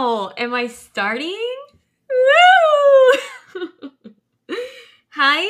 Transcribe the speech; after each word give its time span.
Wow! 0.00 0.32
Am 0.38 0.54
I 0.54 0.66
starting? 0.66 1.36
Woo! 2.08 3.68
Hi! 5.10 5.46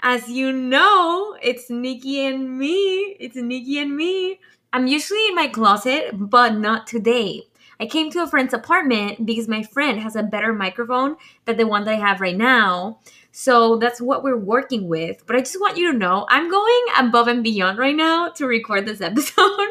As 0.00 0.30
you 0.30 0.50
know, 0.50 1.36
it's 1.42 1.68
Nikki 1.68 2.24
and 2.24 2.58
me. 2.58 3.18
It's 3.20 3.36
Nikki 3.36 3.78
and 3.78 3.94
me. 3.94 4.40
I'm 4.72 4.86
usually 4.86 5.26
in 5.28 5.34
my 5.34 5.48
closet, 5.48 6.12
but 6.14 6.54
not 6.54 6.86
today. 6.86 7.42
I 7.78 7.84
came 7.84 8.10
to 8.12 8.22
a 8.22 8.26
friend's 8.26 8.54
apartment 8.54 9.26
because 9.26 9.46
my 9.46 9.62
friend 9.62 10.00
has 10.00 10.16
a 10.16 10.22
better 10.22 10.54
microphone 10.54 11.16
than 11.44 11.58
the 11.58 11.66
one 11.66 11.84
that 11.84 11.96
I 11.96 11.98
have 11.98 12.22
right 12.22 12.34
now. 12.34 13.00
So 13.30 13.76
that's 13.76 14.00
what 14.00 14.22
we're 14.22 14.38
working 14.38 14.88
with. 14.88 15.26
But 15.26 15.36
I 15.36 15.40
just 15.40 15.60
want 15.60 15.76
you 15.76 15.92
to 15.92 15.98
know 15.98 16.24
I'm 16.30 16.50
going 16.50 16.84
above 16.98 17.28
and 17.28 17.44
beyond 17.44 17.76
right 17.76 17.94
now 17.94 18.30
to 18.36 18.46
record 18.46 18.86
this 18.86 19.00
episode. 19.02 19.68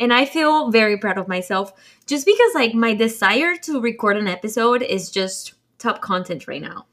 And 0.00 0.12
I 0.12 0.24
feel 0.24 0.70
very 0.70 0.96
proud 0.96 1.18
of 1.18 1.28
myself 1.28 1.72
just 2.06 2.26
because 2.26 2.54
like 2.54 2.74
my 2.74 2.94
desire 2.94 3.56
to 3.62 3.80
record 3.80 4.16
an 4.16 4.28
episode 4.28 4.82
is 4.82 5.10
just 5.10 5.54
top 5.78 6.00
content 6.00 6.46
right 6.48 6.62
now. 6.62 6.86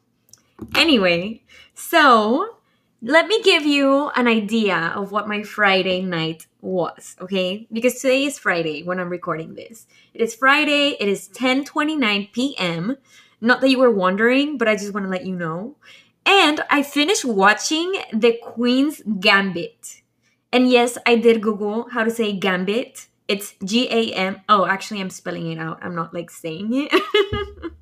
Anyway, 0.76 1.44
so 1.74 2.58
let 3.02 3.28
me 3.28 3.42
give 3.44 3.66
you 3.66 4.10
an 4.16 4.28
idea 4.28 4.94
of 4.96 5.12
what 5.12 5.28
my 5.28 5.44
Friday 5.44 6.02
night 6.02 6.48
was, 6.62 7.16
okay? 7.22 7.68
Because 7.72 8.02
today 8.02 8.26
is 8.26 8.40
Friday 8.40 8.84
when 8.84 9.00
I'm 9.00 9.10
recording 9.10 9.56
this. 9.56 9.86
It 10.14 10.22
is 10.22 10.34
Friday, 10.34 10.96
it 11.00 11.08
is 11.08 11.30
10:29 11.30 12.32
p.m. 12.32 12.98
Not 13.42 13.62
that 13.62 13.70
you 13.70 13.80
were 13.80 13.92
wondering, 13.92 14.58
but 14.58 14.68
I 14.68 14.76
just 14.76 14.94
want 14.94 15.06
to 15.06 15.10
let 15.10 15.26
you 15.26 15.36
know. 15.36 15.76
And 16.26 16.62
I 16.72 16.82
finished 16.82 17.26
watching 17.26 17.94
The 18.12 18.40
Queen's 18.42 19.04
Gambit. 19.20 20.02
And 20.56 20.70
yes, 20.70 20.98
I 21.06 21.18
did 21.18 21.42
Google 21.42 21.90
how 21.90 22.06
to 22.06 22.10
say 22.10 22.32
gambit. 22.32 23.08
It's 23.28 23.56
G 23.62 23.90
A 23.92 24.14
M. 24.14 24.40
Oh, 24.48 24.66
actually, 24.66 25.02
I'm 25.02 25.10
spelling 25.10 25.52
it 25.52 25.60
out. 25.60 25.80
I'm 25.82 25.94
not 25.94 26.14
like 26.14 26.32
saying 26.32 26.70
it. 26.72 27.74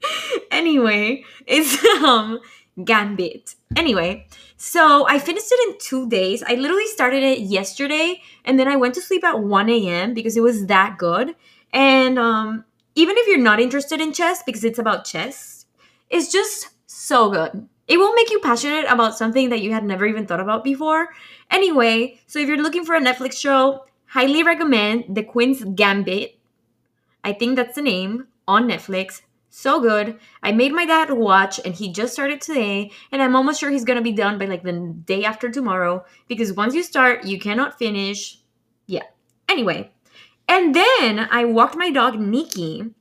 anyway, 0.52 1.24
it's 1.44 1.84
um 2.04 2.38
Gambit. 2.84 3.56
Anyway, 3.74 4.28
so 4.56 5.08
I 5.08 5.18
finished 5.18 5.50
it 5.50 5.70
in 5.70 5.78
two 5.80 6.08
days. 6.08 6.44
I 6.46 6.54
literally 6.54 6.86
started 6.86 7.24
it 7.24 7.40
yesterday, 7.40 8.22
and 8.44 8.60
then 8.60 8.68
I 8.68 8.76
went 8.76 8.94
to 8.94 9.02
sleep 9.02 9.24
at 9.24 9.40
1 9.40 9.68
a.m. 9.68 10.14
because 10.14 10.36
it 10.36 10.42
was 10.42 10.66
that 10.66 10.98
good. 10.98 11.34
And 11.72 12.16
um, 12.16 12.64
even 12.94 13.16
if 13.18 13.26
you're 13.26 13.38
not 13.38 13.58
interested 13.58 14.00
in 14.00 14.12
chess, 14.12 14.44
because 14.46 14.62
it's 14.62 14.78
about 14.78 15.04
chess, 15.04 15.66
it's 16.08 16.30
just 16.30 16.68
so 16.86 17.28
good. 17.28 17.68
It 17.90 17.98
will 17.98 18.14
make 18.14 18.30
you 18.30 18.38
passionate 18.38 18.84
about 18.88 19.18
something 19.18 19.48
that 19.48 19.62
you 19.62 19.72
had 19.72 19.82
never 19.82 20.06
even 20.06 20.24
thought 20.24 20.38
about 20.38 20.62
before. 20.62 21.08
Anyway, 21.50 22.20
so 22.28 22.38
if 22.38 22.46
you're 22.46 22.56
looking 22.56 22.84
for 22.84 22.94
a 22.94 23.00
Netflix 23.00 23.32
show, 23.32 23.84
highly 24.06 24.44
recommend 24.44 25.16
The 25.16 25.24
Queen's 25.24 25.64
Gambit. 25.64 26.38
I 27.24 27.32
think 27.32 27.56
that's 27.56 27.74
the 27.74 27.82
name 27.82 28.28
on 28.46 28.68
Netflix. 28.68 29.22
So 29.48 29.80
good. 29.80 30.20
I 30.40 30.52
made 30.52 30.72
my 30.72 30.86
dad 30.86 31.10
watch 31.10 31.58
and 31.64 31.74
he 31.74 31.92
just 31.92 32.12
started 32.12 32.40
today 32.40 32.92
and 33.10 33.20
I'm 33.20 33.34
almost 33.34 33.58
sure 33.58 33.70
he's 33.70 33.84
going 33.84 33.98
to 33.98 34.04
be 34.04 34.12
done 34.12 34.38
by 34.38 34.44
like 34.44 34.62
the 34.62 34.94
day 35.04 35.24
after 35.24 35.50
tomorrow 35.50 36.04
because 36.28 36.52
once 36.52 36.76
you 36.76 36.84
start, 36.84 37.24
you 37.24 37.40
cannot 37.40 37.76
finish. 37.76 38.38
Yeah. 38.86 39.02
Anyway, 39.48 39.90
and 40.48 40.76
then 40.76 41.26
I 41.32 41.44
walked 41.44 41.76
my 41.76 41.90
dog 41.90 42.20
Nikki 42.20 42.94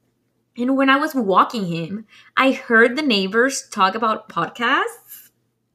and 0.59 0.75
when 0.75 0.89
I 0.89 0.97
was 0.97 1.15
walking 1.15 1.67
him, 1.67 2.05
I 2.35 2.51
heard 2.51 2.95
the 2.95 3.01
neighbors 3.01 3.67
talk 3.69 3.95
about 3.95 4.29
podcasts. 4.29 5.29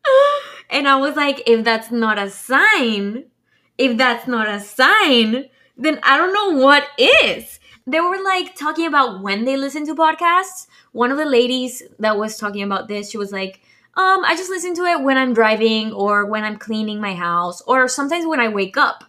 And 0.70 0.88
I 0.88 0.96
was 0.96 1.14
like, 1.14 1.42
if 1.46 1.62
that's 1.62 1.90
not 1.90 2.18
a 2.18 2.30
sign, 2.30 3.26
if 3.76 3.98
that's 3.98 4.26
not 4.26 4.48
a 4.48 4.58
sign, 4.58 5.44
then 5.76 6.00
I 6.02 6.16
don't 6.16 6.32
know 6.32 6.58
what 6.58 6.88
is 6.98 7.60
they 7.86 8.00
were 8.00 8.22
like 8.22 8.54
talking 8.54 8.86
about 8.86 9.22
when 9.22 9.44
they 9.44 9.56
listen 9.56 9.84
to 9.86 9.94
podcasts. 9.94 10.66
One 10.92 11.10
of 11.10 11.18
the 11.18 11.26
ladies 11.26 11.82
that 11.98 12.16
was 12.16 12.38
talking 12.38 12.62
about 12.62 12.88
this, 12.88 13.10
she 13.10 13.18
was 13.18 13.30
like, 13.32 13.60
um, 13.96 14.24
I 14.24 14.34
just 14.36 14.50
listen 14.50 14.74
to 14.76 14.84
it 14.84 15.02
when 15.02 15.18
I'm 15.18 15.34
driving 15.34 15.92
or 15.92 16.24
when 16.24 16.44
I'm 16.44 16.56
cleaning 16.56 17.00
my 17.00 17.14
house 17.14 17.60
or 17.62 17.86
sometimes 17.86 18.26
when 18.26 18.40
I 18.40 18.48
wake 18.48 18.76
up. 18.76 19.04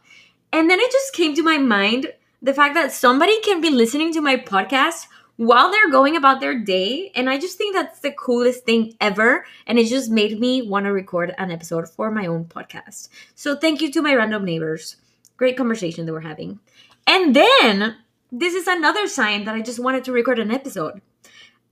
And 0.51 0.69
then 0.69 0.79
it 0.79 0.91
just 0.91 1.13
came 1.13 1.33
to 1.35 1.43
my 1.43 1.57
mind 1.57 2.11
the 2.41 2.53
fact 2.53 2.75
that 2.75 2.91
somebody 2.91 3.39
can 3.41 3.61
be 3.61 3.69
listening 3.69 4.13
to 4.13 4.21
my 4.21 4.35
podcast 4.35 5.07
while 5.37 5.71
they're 5.71 5.91
going 5.91 6.15
about 6.15 6.39
their 6.39 6.57
day. 6.57 7.11
And 7.15 7.29
I 7.29 7.37
just 7.37 7.57
think 7.57 7.75
that's 7.75 7.99
the 7.99 8.11
coolest 8.11 8.63
thing 8.65 8.95
ever. 9.01 9.45
And 9.67 9.77
it 9.77 9.87
just 9.87 10.09
made 10.09 10.39
me 10.39 10.61
want 10.61 10.85
to 10.85 10.91
record 10.91 11.33
an 11.37 11.51
episode 11.51 11.89
for 11.89 12.11
my 12.11 12.25
own 12.25 12.45
podcast. 12.45 13.09
So 13.35 13.55
thank 13.55 13.81
you 13.81 13.91
to 13.91 14.01
my 14.01 14.13
random 14.13 14.45
neighbors. 14.45 14.97
Great 15.37 15.57
conversation 15.57 16.05
that 16.05 16.13
we're 16.13 16.21
having. 16.21 16.59
And 17.07 17.35
then 17.35 17.97
this 18.31 18.53
is 18.53 18.67
another 18.67 19.07
sign 19.07 19.45
that 19.45 19.55
I 19.55 19.61
just 19.61 19.79
wanted 19.79 20.03
to 20.05 20.11
record 20.11 20.39
an 20.39 20.51
episode. 20.51 21.01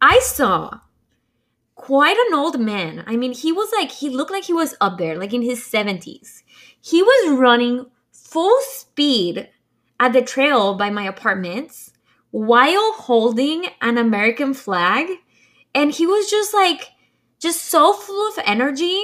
I 0.02 0.20
saw 0.20 0.82
quite 1.76 2.18
an 2.28 2.34
old 2.34 2.60
man. 2.60 3.04
I 3.08 3.16
mean, 3.16 3.34
he 3.34 3.52
was 3.52 3.72
like, 3.76 3.92
he 3.92 4.10
looked 4.10 4.32
like 4.32 4.44
he 4.44 4.54
was 4.54 4.76
up 4.82 4.98
there, 4.98 5.18
like 5.18 5.34
in 5.34 5.42
his 5.42 5.60
70s. 5.60 6.44
He 6.80 7.02
was 7.02 7.38
running 7.38 7.86
full 8.12 8.60
speed 8.62 9.50
at 10.00 10.14
the 10.14 10.22
trail 10.22 10.76
by 10.76 10.90
my 10.90 11.04
apartments 11.04 11.93
while 12.34 12.94
holding 12.94 13.68
an 13.82 13.98
American 13.98 14.54
flag. 14.54 15.08
And 15.74 15.92
he 15.92 16.06
was 16.06 16.30
just 16.30 16.54
like, 16.54 16.92
just 17.40 17.64
so 17.64 17.94
full 17.94 18.28
of 18.30 18.44
energy. 18.46 19.02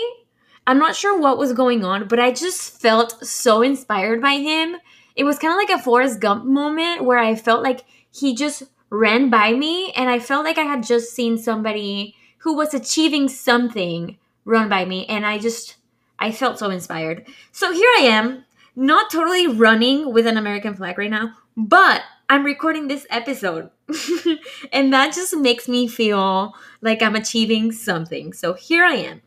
I'm 0.67 0.79
not 0.79 0.95
sure 0.95 1.17
what 1.17 1.37
was 1.37 1.53
going 1.53 1.83
on, 1.83 2.07
but 2.07 2.19
I 2.19 2.31
just 2.31 2.81
felt 2.81 3.25
so 3.25 3.61
inspired 3.61 4.21
by 4.21 4.33
him 4.33 4.77
it 5.19 5.25
was 5.25 5.37
kind 5.37 5.51
of 5.51 5.57
like 5.57 5.77
a 5.77 5.83
Forrest 5.83 6.21
Gump 6.21 6.45
moment 6.45 7.03
where 7.03 7.17
I 7.17 7.35
felt 7.35 7.61
like 7.61 7.81
he 8.09 8.33
just 8.33 8.63
ran 8.89 9.29
by 9.29 9.51
me 9.51 9.91
and 9.91 10.09
I 10.09 10.17
felt 10.17 10.45
like 10.45 10.57
I 10.57 10.63
had 10.63 10.81
just 10.81 11.13
seen 11.13 11.37
somebody 11.37 12.15
who 12.37 12.55
was 12.55 12.73
achieving 12.73 13.27
something 13.27 14.17
run 14.45 14.69
by 14.69 14.85
me 14.85 15.05
and 15.07 15.25
I 15.25 15.37
just 15.37 15.75
I 16.17 16.31
felt 16.31 16.57
so 16.57 16.69
inspired. 16.69 17.27
So 17.51 17.73
here 17.73 17.89
I 17.97 18.03
am, 18.03 18.45
not 18.77 19.11
totally 19.11 19.45
running 19.45 20.13
with 20.13 20.25
an 20.25 20.37
American 20.37 20.73
flag 20.73 20.97
right 20.97 21.11
now, 21.11 21.33
but 21.57 22.01
I'm 22.31 22.45
recording 22.45 22.87
this 22.87 23.07
episode. 23.09 23.71
and 24.71 24.93
that 24.93 25.15
just 25.15 25.35
makes 25.35 25.67
me 25.67 25.87
feel 25.87 26.53
like 26.79 27.01
I'm 27.01 27.15
achieving 27.15 27.71
something. 27.71 28.33
So 28.33 28.53
here 28.53 28.85
I 28.85 28.93
am. 28.97 29.21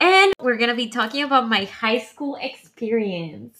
And 0.00 0.32
we're 0.40 0.56
going 0.56 0.70
to 0.70 0.76
be 0.76 0.88
talking 0.88 1.24
about 1.24 1.48
my 1.48 1.64
high 1.64 1.98
school 1.98 2.38
experience. 2.40 3.58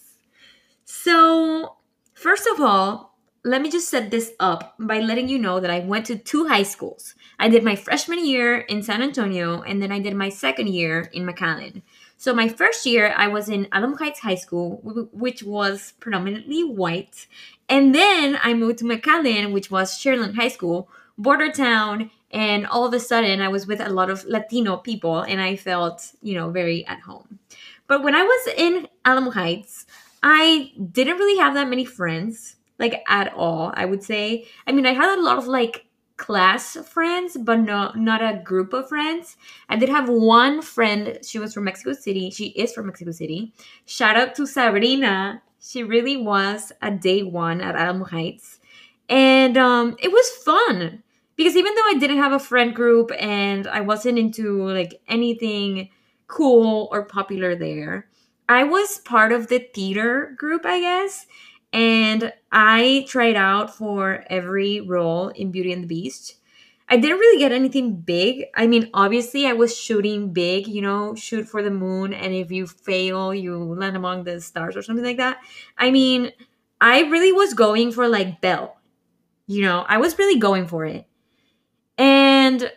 So, 0.85 1.77
first 2.15 2.47
of 2.47 2.61
all, 2.61 3.17
let 3.45 3.61
me 3.61 3.69
just 3.69 3.89
set 3.89 4.13
this 4.13 4.33
up 4.39 4.77
by 4.79 5.01
letting 5.01 5.29
you 5.29 5.39
know 5.39 5.59
that 5.59 5.71
I 5.71 5.81
went 5.81 6.07
to 6.07 6.17
two 6.17 6.47
high 6.47 6.63
schools. 6.63 7.17
I 7.41 7.49
did 7.49 7.65
my 7.65 7.75
freshman 7.75 8.25
year 8.25 8.59
in 8.59 8.85
San 8.85 9.03
Antonio, 9.03 9.63
and 9.63 9.83
then 9.83 9.91
I 9.91 9.99
did 9.99 10.15
my 10.15 10.29
second 10.29 10.69
year 10.69 11.11
in 11.13 11.27
McAllen. 11.27 11.83
So, 12.17 12.33
my 12.33 12.49
first 12.49 12.87
year, 12.87 13.13
I 13.17 13.27
was 13.27 13.49
in 13.49 13.67
Alamo 13.73 13.97
Heights 13.97 14.21
High 14.21 14.37
School, 14.37 14.79
which 15.13 15.43
was 15.43 15.95
predominantly 15.99 16.63
white. 16.63 17.27
And 17.69 17.95
then 17.95 18.39
I 18.43 18.55
moved 18.55 18.79
to 18.79 18.85
McAllen, 18.85 19.53
which 19.53 19.71
was 19.71 19.99
Sharyland 19.99 20.35
High 20.35 20.49
School, 20.49 20.89
border 21.17 21.51
town. 21.51 22.11
And 22.31 22.67
all 22.67 22.87
of 22.87 22.95
a 22.95 23.01
sudden, 23.01 23.41
I 23.41 23.49
was 23.49 23.67
with 23.67 23.81
a 23.81 23.91
lot 23.91 24.11
of 24.11 24.25
Latino 24.25 24.79
people, 24.79 25.21
and 25.21 25.41
I 25.41 25.57
felt, 25.57 26.13
you 26.23 26.35
know, 26.35 26.51
very 26.51 26.87
at 26.87 27.01
home. 27.01 27.39
But 27.87 28.03
when 28.03 28.15
I 28.15 28.23
was 28.23 28.55
in 28.57 28.89
Alamo 29.05 29.31
Heights, 29.31 29.85
I 30.23 30.73
didn't 30.93 31.19
really 31.19 31.39
have 31.39 31.55
that 31.55 31.69
many 31.69 31.85
friends, 31.85 32.57
like 32.79 33.03
at 33.07 33.35
all, 33.35 33.73
I 33.75 33.85
would 33.85 34.03
say. 34.03 34.47
I 34.67 34.73
mean, 34.73 34.87
I 34.87 34.93
had 34.93 35.19
a 35.19 35.23
lot 35.23 35.37
of 35.37 35.47
like 35.47 35.87
class 36.17 36.77
friends, 36.89 37.37
but 37.37 37.61
no, 37.61 37.91
not 37.97 38.23
a 38.23 38.41
group 38.43 38.73
of 38.73 38.89
friends. 38.89 39.37
I 39.69 39.77
did 39.77 39.89
have 39.89 40.09
one 40.09 40.63
friend. 40.63 41.19
She 41.23 41.39
was 41.39 41.53
from 41.53 41.65
Mexico 41.65 41.93
City. 41.93 42.31
She 42.31 42.47
is 42.49 42.73
from 42.73 42.87
Mexico 42.87 43.11
City. 43.11 43.53
Shout 43.87 44.17
out 44.17 44.35
to 44.37 44.47
Sabrina. 44.47 45.43
She 45.63 45.83
really 45.83 46.17
was 46.17 46.73
a 46.83 46.91
day 46.91 47.23
one 47.23 47.61
at 47.61 47.77
Alamo 47.77 48.05
Heights. 48.05 48.59
And 49.09 49.57
um, 49.57 49.97
it 50.01 50.11
was 50.11 50.29
fun 50.45 51.03
because 51.37 51.57
even 51.57 51.75
though 51.75 51.87
I 51.87 51.95
didn't 51.99 52.19
have 52.19 52.33
a 52.33 52.39
friend 52.39 52.75
group 52.75 53.11
and 53.19 53.67
I 53.67 53.81
wasn't 53.81 54.19
into 54.19 54.69
like 54.69 55.01
anything 55.09 55.91
cool 56.27 56.89
or 56.91 57.05
popular 57.05 57.55
there, 57.55 58.09
I 58.49 58.65
was 58.65 58.99
part 58.99 59.33
of 59.33 59.49
the 59.49 59.61
theater 59.75 60.35
group, 60.37 60.67
I 60.67 60.81
guess, 60.81 61.27
and 61.73 62.33
I 62.51 63.07
tried 63.09 63.37
out 63.37 63.75
for 63.75 64.25
every 64.29 64.81
role 64.81 65.29
in 65.29 65.53
Beauty 65.53 65.73
and 65.73 65.85
the 65.85 65.89
Beast. 65.89 66.37
I 66.93 66.99
didn't 66.99 67.19
really 67.19 67.39
get 67.39 67.53
anything 67.53 67.97
big. 67.97 68.45
I 68.55 68.67
mean, 68.67 68.91
obviously, 68.93 69.47
I 69.47 69.55
was 69.55 69.75
shooting 69.75 70.35
big, 70.35 70.67
you 70.67 70.83
know, 70.83 71.15
shoot 71.15 71.49
for 71.49 71.63
the 71.63 71.71
moon, 71.71 72.13
and 72.13 72.35
if 72.35 72.51
you 72.51 72.67
fail, 72.67 73.33
you 73.33 73.57
land 73.57 73.97
among 73.97 74.25
the 74.25 74.43
stars 74.43 74.77
or 74.77 74.83
something 74.83 75.05
like 75.05 75.17
that. 75.17 75.39
I 75.79 75.91
mean, 75.91 76.33
I 76.83 77.01
really 77.05 77.33
was 77.33 77.55
going 77.55 77.93
for 77.93 78.09
like 78.09 78.43
Belle, 78.43 78.77
you 79.47 79.63
know, 79.63 79.87
I 79.89 79.97
was 79.97 80.19
really 80.19 80.39
going 80.39 80.67
for 80.67 80.85
it. 80.85 81.07
And 81.97 82.71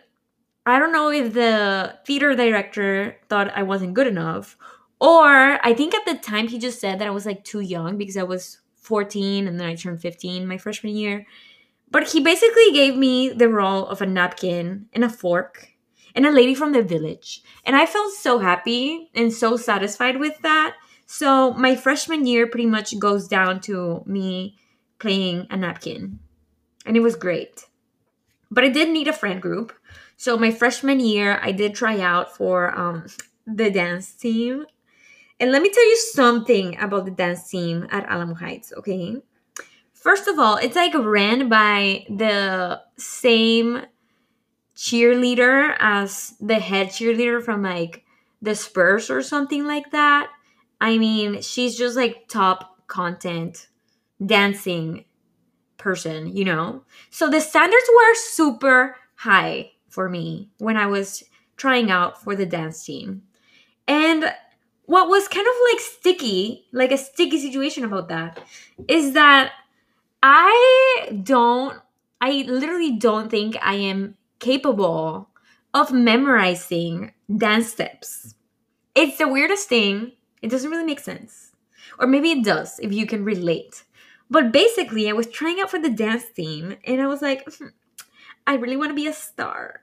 I 0.64 0.78
don't 0.78 0.92
know 0.92 1.10
if 1.10 1.34
the 1.34 1.98
theater 2.06 2.34
director 2.34 3.18
thought 3.28 3.56
I 3.56 3.64
wasn't 3.64 3.94
good 3.94 4.06
enough 4.06 4.56
or 5.00 5.58
I 5.64 5.74
think 5.74 5.94
at 5.94 6.06
the 6.06 6.14
time 6.14 6.48
he 6.48 6.58
just 6.58 6.80
said 6.80 6.98
that 6.98 7.06
I 7.06 7.10
was 7.10 7.26
like 7.26 7.44
too 7.44 7.60
young 7.60 7.98
because 7.98 8.16
I 8.16 8.22
was 8.22 8.60
14 8.76 9.46
and 9.46 9.60
then 9.60 9.66
I 9.66 9.74
turned 9.74 10.00
15 10.00 10.46
my 10.46 10.58
freshman 10.58 10.96
year. 10.96 11.26
But 11.90 12.10
he 12.10 12.20
basically 12.20 12.72
gave 12.72 12.96
me 12.96 13.30
the 13.30 13.48
role 13.48 13.86
of 13.86 14.02
a 14.02 14.06
napkin 14.06 14.86
and 14.92 15.04
a 15.04 15.08
fork 15.08 15.68
and 16.14 16.26
a 16.26 16.30
lady 16.30 16.54
from 16.54 16.72
the 16.72 16.82
village. 16.82 17.42
And 17.64 17.76
I 17.76 17.86
felt 17.86 18.12
so 18.14 18.38
happy 18.38 19.10
and 19.14 19.32
so 19.32 19.56
satisfied 19.56 20.18
with 20.18 20.38
that. 20.42 20.74
So 21.06 21.52
my 21.52 21.76
freshman 21.76 22.26
year 22.26 22.46
pretty 22.46 22.66
much 22.66 22.98
goes 22.98 23.28
down 23.28 23.60
to 23.62 24.02
me 24.06 24.56
playing 24.98 25.46
a 25.50 25.56
napkin. 25.56 26.18
And 26.84 26.96
it 26.96 27.00
was 27.00 27.16
great. 27.16 27.66
But 28.50 28.64
I 28.64 28.68
did 28.68 28.90
need 28.90 29.08
a 29.08 29.12
friend 29.12 29.40
group. 29.40 29.72
So 30.16 30.36
my 30.36 30.50
freshman 30.50 31.00
year, 31.00 31.38
I 31.42 31.52
did 31.52 31.74
try 31.74 32.00
out 32.00 32.36
for 32.36 32.76
um, 32.76 33.06
the 33.46 33.70
dance 33.70 34.12
team. 34.12 34.66
And 35.38 35.52
let 35.52 35.62
me 35.62 35.70
tell 35.70 35.84
you 35.84 35.96
something 35.96 36.78
about 36.78 37.04
the 37.04 37.10
dance 37.10 37.48
team 37.48 37.86
at 37.90 38.06
Alamo 38.06 38.34
Heights, 38.34 38.72
okay? 38.78 39.18
First 40.06 40.28
of 40.28 40.38
all, 40.38 40.56
it's 40.56 40.76
like 40.76 40.94
ran 40.94 41.48
by 41.48 42.06
the 42.08 42.80
same 42.96 43.86
cheerleader 44.76 45.74
as 45.80 46.34
the 46.40 46.60
head 46.60 46.90
cheerleader 46.90 47.42
from 47.42 47.64
like 47.64 48.04
the 48.40 48.54
Spurs 48.54 49.10
or 49.10 49.20
something 49.20 49.66
like 49.66 49.90
that. 49.90 50.30
I 50.80 50.96
mean, 50.96 51.42
she's 51.42 51.76
just 51.76 51.96
like 51.96 52.28
top 52.28 52.86
content 52.86 53.66
dancing 54.24 55.06
person, 55.76 56.36
you 56.36 56.44
know? 56.44 56.84
So 57.10 57.28
the 57.28 57.40
standards 57.40 57.90
were 57.92 58.14
super 58.14 58.94
high 59.16 59.72
for 59.88 60.08
me 60.08 60.50
when 60.58 60.76
I 60.76 60.86
was 60.86 61.24
trying 61.56 61.90
out 61.90 62.22
for 62.22 62.36
the 62.36 62.46
dance 62.46 62.84
team. 62.84 63.24
And 63.88 64.32
what 64.84 65.08
was 65.08 65.26
kind 65.26 65.48
of 65.48 65.54
like 65.72 65.80
sticky, 65.80 66.68
like 66.72 66.92
a 66.92 66.96
sticky 66.96 67.40
situation 67.40 67.82
about 67.82 68.08
that, 68.10 68.38
is 68.86 69.14
that 69.14 69.50
I 70.22 71.18
don't, 71.22 71.80
I 72.20 72.44
literally 72.48 72.96
don't 72.96 73.30
think 73.30 73.56
I 73.62 73.74
am 73.74 74.16
capable 74.38 75.28
of 75.74 75.92
memorizing 75.92 77.12
dance 77.34 77.68
steps. 77.68 78.34
It's 78.94 79.18
the 79.18 79.28
weirdest 79.28 79.68
thing. 79.68 80.12
It 80.42 80.50
doesn't 80.50 80.70
really 80.70 80.84
make 80.84 81.00
sense. 81.00 81.52
Or 81.98 82.06
maybe 82.06 82.30
it 82.30 82.44
does 82.44 82.78
if 82.80 82.92
you 82.92 83.06
can 83.06 83.24
relate. 83.24 83.84
But 84.28 84.52
basically, 84.52 85.08
I 85.08 85.12
was 85.12 85.28
trying 85.28 85.60
out 85.60 85.70
for 85.70 85.78
the 85.78 85.90
dance 85.90 86.24
team 86.34 86.76
and 86.84 87.00
I 87.00 87.06
was 87.06 87.22
like, 87.22 87.48
hmm, 87.54 87.68
I 88.46 88.54
really 88.56 88.76
want 88.76 88.90
to 88.90 88.94
be 88.94 89.06
a 89.06 89.12
star. 89.12 89.80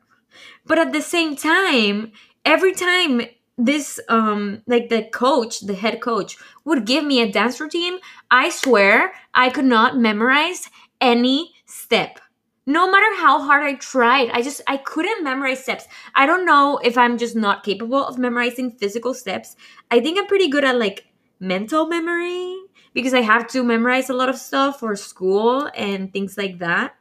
But 0.65 0.79
at 0.79 0.93
the 0.93 1.01
same 1.01 1.35
time, 1.35 2.11
every 2.45 2.73
time 2.73 3.21
this 3.57 3.99
um 4.09 4.61
like 4.65 4.89
the 4.89 5.03
coach 5.13 5.61
the 5.61 5.75
head 5.75 6.01
coach 6.01 6.37
would 6.65 6.85
give 6.85 7.05
me 7.05 7.21
a 7.21 7.31
dance 7.31 7.59
routine 7.59 7.99
i 8.31 8.49
swear 8.49 9.13
i 9.33 9.49
could 9.49 9.65
not 9.65 9.97
memorize 9.97 10.69
any 11.01 11.51
step. 11.65 12.19
No 12.65 12.89
matter 12.89 13.15
how 13.17 13.41
hard 13.43 13.63
i 13.63 13.73
tried 13.75 14.29
i 14.31 14.41
just 14.41 14.61
i 14.67 14.77
couldn't 14.77 15.23
memorize 15.23 15.61
steps. 15.63 15.85
I 16.15 16.25
don't 16.25 16.45
know 16.45 16.79
if 16.83 16.97
i'm 16.97 17.17
just 17.17 17.35
not 17.35 17.63
capable 17.63 18.03
of 18.05 18.17
memorizing 18.17 18.71
physical 18.71 19.13
steps. 19.13 19.55
I 19.91 19.99
think 19.99 20.17
i'm 20.17 20.27
pretty 20.27 20.47
good 20.47 20.63
at 20.63 20.77
like 20.77 21.07
mental 21.39 21.87
memory 21.87 22.55
because 22.93 23.13
i 23.13 23.21
have 23.21 23.47
to 23.49 23.63
memorize 23.63 24.09
a 24.09 24.13
lot 24.13 24.29
of 24.29 24.37
stuff 24.37 24.79
for 24.79 24.95
school 24.95 25.69
and 25.75 26.13
things 26.13 26.37
like 26.37 26.59
that 26.59 26.95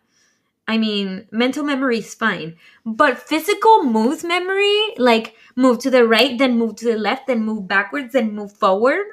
I 0.69 0.79
mean, 0.79 1.27
mental 1.31 1.65
memory 1.65 1.99
is 1.99 2.15
fine, 2.15 2.57
but 2.87 3.19
physical 3.19 3.83
move 3.85 4.25
memory, 4.25 4.95
like 4.97 5.35
move 5.57 5.79
to 5.81 5.91
the 5.91 6.07
right, 6.07 6.39
then 6.39 6.59
move 6.59 6.77
to 6.77 6.85
the 6.87 6.99
left, 6.99 7.27
then 7.27 7.45
move 7.45 7.67
backwards, 7.69 8.13
then 8.13 8.35
move 8.35 8.53
forward, 8.53 9.07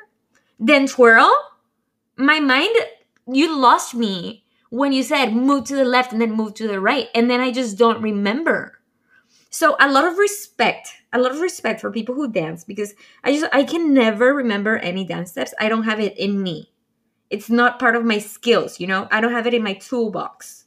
then 0.60 0.88
twirl. 0.88 1.31
My 2.18 2.40
mind, 2.40 2.75
you 3.28 3.56
lost 3.57 3.96
me 3.96 4.46
when 4.69 4.94
you 4.94 5.04
said 5.04 5.34
move 5.34 5.66
to 5.66 5.75
the 5.75 5.86
left 5.86 6.12
and 6.12 6.22
then 6.22 6.31
move 6.34 6.54
to 6.56 6.68
the 6.68 6.80
right, 6.80 7.07
and 7.16 7.30
then 7.30 7.40
I 7.42 7.51
just 7.51 7.78
don't 7.78 8.01
remember. 8.01 8.80
So 9.50 9.75
a 9.80 9.92
lot 9.92 10.06
of 10.06 10.18
respect, 10.18 10.90
a 11.12 11.19
lot 11.19 11.31
of 11.31 11.40
respect 11.40 11.81
for 11.81 11.92
people 11.92 12.13
who 12.13 12.31
dance 12.31 12.63
because 12.63 12.94
I 13.24 13.34
just 13.34 13.48
I 13.51 13.63
can 13.63 13.94
never 13.94 14.34
remember 14.34 14.78
any 14.78 15.06
dance 15.06 15.31
steps. 15.31 15.54
I 15.60 15.69
don't 15.69 15.84
have 15.84 16.00
it 16.00 16.18
in 16.18 16.44
me. 16.44 16.72
It's 17.30 17.50
not 17.50 17.80
part 17.80 17.96
of 17.96 18.06
my 18.06 18.19
skills, 18.19 18.80
you 18.80 18.88
know? 18.88 19.07
I 19.12 19.22
don't 19.22 19.34
have 19.34 19.48
it 19.48 19.54
in 19.54 19.63
my 19.63 19.74
toolbox. 19.74 20.59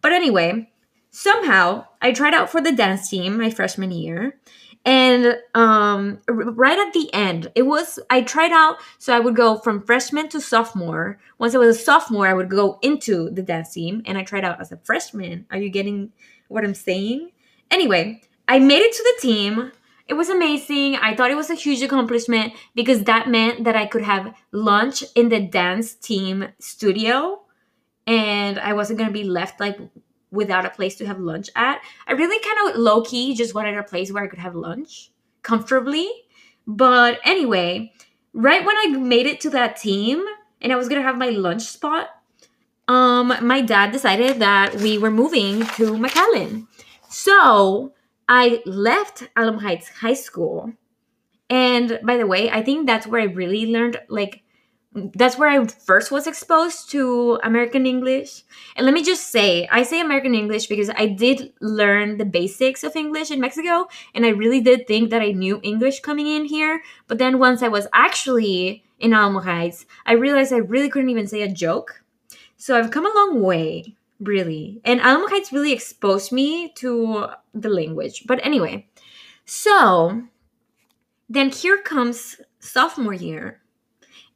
But 0.00 0.12
anyway, 0.12 0.70
somehow 1.10 1.86
I 2.00 2.12
tried 2.12 2.34
out 2.34 2.50
for 2.50 2.60
the 2.60 2.72
dance 2.72 3.08
team 3.10 3.38
my 3.38 3.50
freshman 3.50 3.90
year. 3.90 4.38
And 4.84 5.36
um, 5.54 6.20
right 6.28 6.78
at 6.78 6.92
the 6.94 7.12
end, 7.12 7.50
it 7.54 7.62
was, 7.62 7.98
I 8.08 8.22
tried 8.22 8.52
out, 8.52 8.76
so 8.98 9.14
I 9.14 9.20
would 9.20 9.36
go 9.36 9.58
from 9.58 9.82
freshman 9.82 10.28
to 10.30 10.40
sophomore. 10.40 11.18
Once 11.38 11.54
I 11.54 11.58
was 11.58 11.76
a 11.76 11.80
sophomore, 11.80 12.26
I 12.26 12.32
would 12.32 12.48
go 12.48 12.78
into 12.80 13.28
the 13.28 13.42
dance 13.42 13.72
team, 13.74 14.02
and 14.06 14.16
I 14.16 14.22
tried 14.22 14.44
out 14.44 14.60
as 14.60 14.72
a 14.72 14.78
freshman. 14.78 15.46
Are 15.50 15.58
you 15.58 15.68
getting 15.68 16.12
what 16.46 16.64
I'm 16.64 16.74
saying? 16.74 17.32
Anyway, 17.70 18.22
I 18.46 18.60
made 18.60 18.80
it 18.80 18.92
to 18.94 19.02
the 19.02 19.20
team. 19.20 19.72
It 20.06 20.14
was 20.14 20.30
amazing. 20.30 20.96
I 20.96 21.14
thought 21.14 21.30
it 21.30 21.36
was 21.36 21.50
a 21.50 21.54
huge 21.54 21.82
accomplishment 21.82 22.54
because 22.74 23.04
that 23.04 23.28
meant 23.28 23.64
that 23.64 23.76
I 23.76 23.84
could 23.84 24.02
have 24.02 24.34
lunch 24.52 25.04
in 25.14 25.28
the 25.28 25.40
dance 25.40 25.92
team 25.94 26.48
studio 26.58 27.42
and 28.08 28.58
I 28.58 28.72
wasn't 28.72 28.98
gonna 28.98 29.12
be 29.12 29.22
left 29.22 29.60
like 29.60 29.78
without 30.30 30.64
a 30.64 30.70
place 30.70 30.96
to 30.96 31.06
have 31.06 31.20
lunch 31.20 31.50
at. 31.54 31.80
I 32.06 32.12
really 32.12 32.40
kind 32.40 32.70
of 32.70 32.80
low 32.80 33.02
key 33.02 33.34
just 33.34 33.54
wanted 33.54 33.76
a 33.76 33.82
place 33.82 34.10
where 34.10 34.24
I 34.24 34.28
could 34.28 34.38
have 34.38 34.54
lunch 34.54 35.10
comfortably. 35.42 36.10
But 36.66 37.20
anyway, 37.24 37.92
right 38.32 38.64
when 38.64 38.76
I 38.76 38.86
made 38.98 39.26
it 39.26 39.40
to 39.42 39.50
that 39.50 39.76
team 39.76 40.24
and 40.60 40.72
I 40.72 40.76
was 40.76 40.88
gonna 40.88 41.02
have 41.02 41.18
my 41.18 41.28
lunch 41.28 41.62
spot, 41.62 42.08
um, 42.88 43.34
my 43.42 43.60
dad 43.60 43.92
decided 43.92 44.38
that 44.38 44.76
we 44.76 44.96
were 44.96 45.10
moving 45.10 45.60
to 45.76 45.92
McAllen. 45.92 46.66
So 47.10 47.92
I 48.26 48.62
left 48.64 49.28
Alamo 49.36 49.58
Heights 49.58 49.88
High 50.00 50.14
School. 50.14 50.72
And 51.50 52.00
by 52.02 52.16
the 52.16 52.26
way, 52.26 52.50
I 52.50 52.62
think 52.62 52.86
that's 52.86 53.06
where 53.06 53.20
I 53.20 53.24
really 53.24 53.66
learned 53.66 53.98
like 54.08 54.42
that's 54.94 55.36
where 55.36 55.48
I 55.50 55.66
first 55.66 56.10
was 56.10 56.26
exposed 56.26 56.90
to 56.90 57.38
American 57.42 57.86
English. 57.86 58.42
And 58.74 58.86
let 58.86 58.94
me 58.94 59.02
just 59.02 59.30
say, 59.30 59.68
I 59.70 59.82
say 59.82 60.00
American 60.00 60.34
English 60.34 60.66
because 60.66 60.90
I 60.90 61.06
did 61.06 61.52
learn 61.60 62.16
the 62.16 62.24
basics 62.24 62.82
of 62.82 62.96
English 62.96 63.30
in 63.30 63.40
Mexico, 63.40 63.86
and 64.14 64.24
I 64.24 64.30
really 64.30 64.60
did 64.60 64.86
think 64.86 65.10
that 65.10 65.22
I 65.22 65.32
knew 65.32 65.60
English 65.62 66.00
coming 66.00 66.26
in 66.26 66.46
here. 66.46 66.82
But 67.06 67.18
then 67.18 67.38
once 67.38 67.62
I 67.62 67.68
was 67.68 67.86
actually 67.92 68.82
in 68.98 69.12
Alamo 69.12 69.40
Heights, 69.40 69.84
I 70.06 70.12
realized 70.12 70.52
I 70.52 70.58
really 70.58 70.88
couldn't 70.88 71.10
even 71.10 71.26
say 71.26 71.42
a 71.42 71.52
joke. 71.52 72.02
So 72.56 72.76
I've 72.76 72.90
come 72.90 73.06
a 73.06 73.14
long 73.14 73.42
way, 73.42 73.94
really. 74.18 74.80
And 74.84 75.00
Alamo 75.00 75.28
Heights 75.28 75.52
really 75.52 75.72
exposed 75.72 76.32
me 76.32 76.72
to 76.76 77.26
the 77.54 77.68
language. 77.68 78.24
But 78.26 78.44
anyway, 78.44 78.88
so 79.44 80.22
then 81.28 81.50
here 81.50 81.78
comes 81.78 82.40
sophomore 82.58 83.14
year 83.14 83.60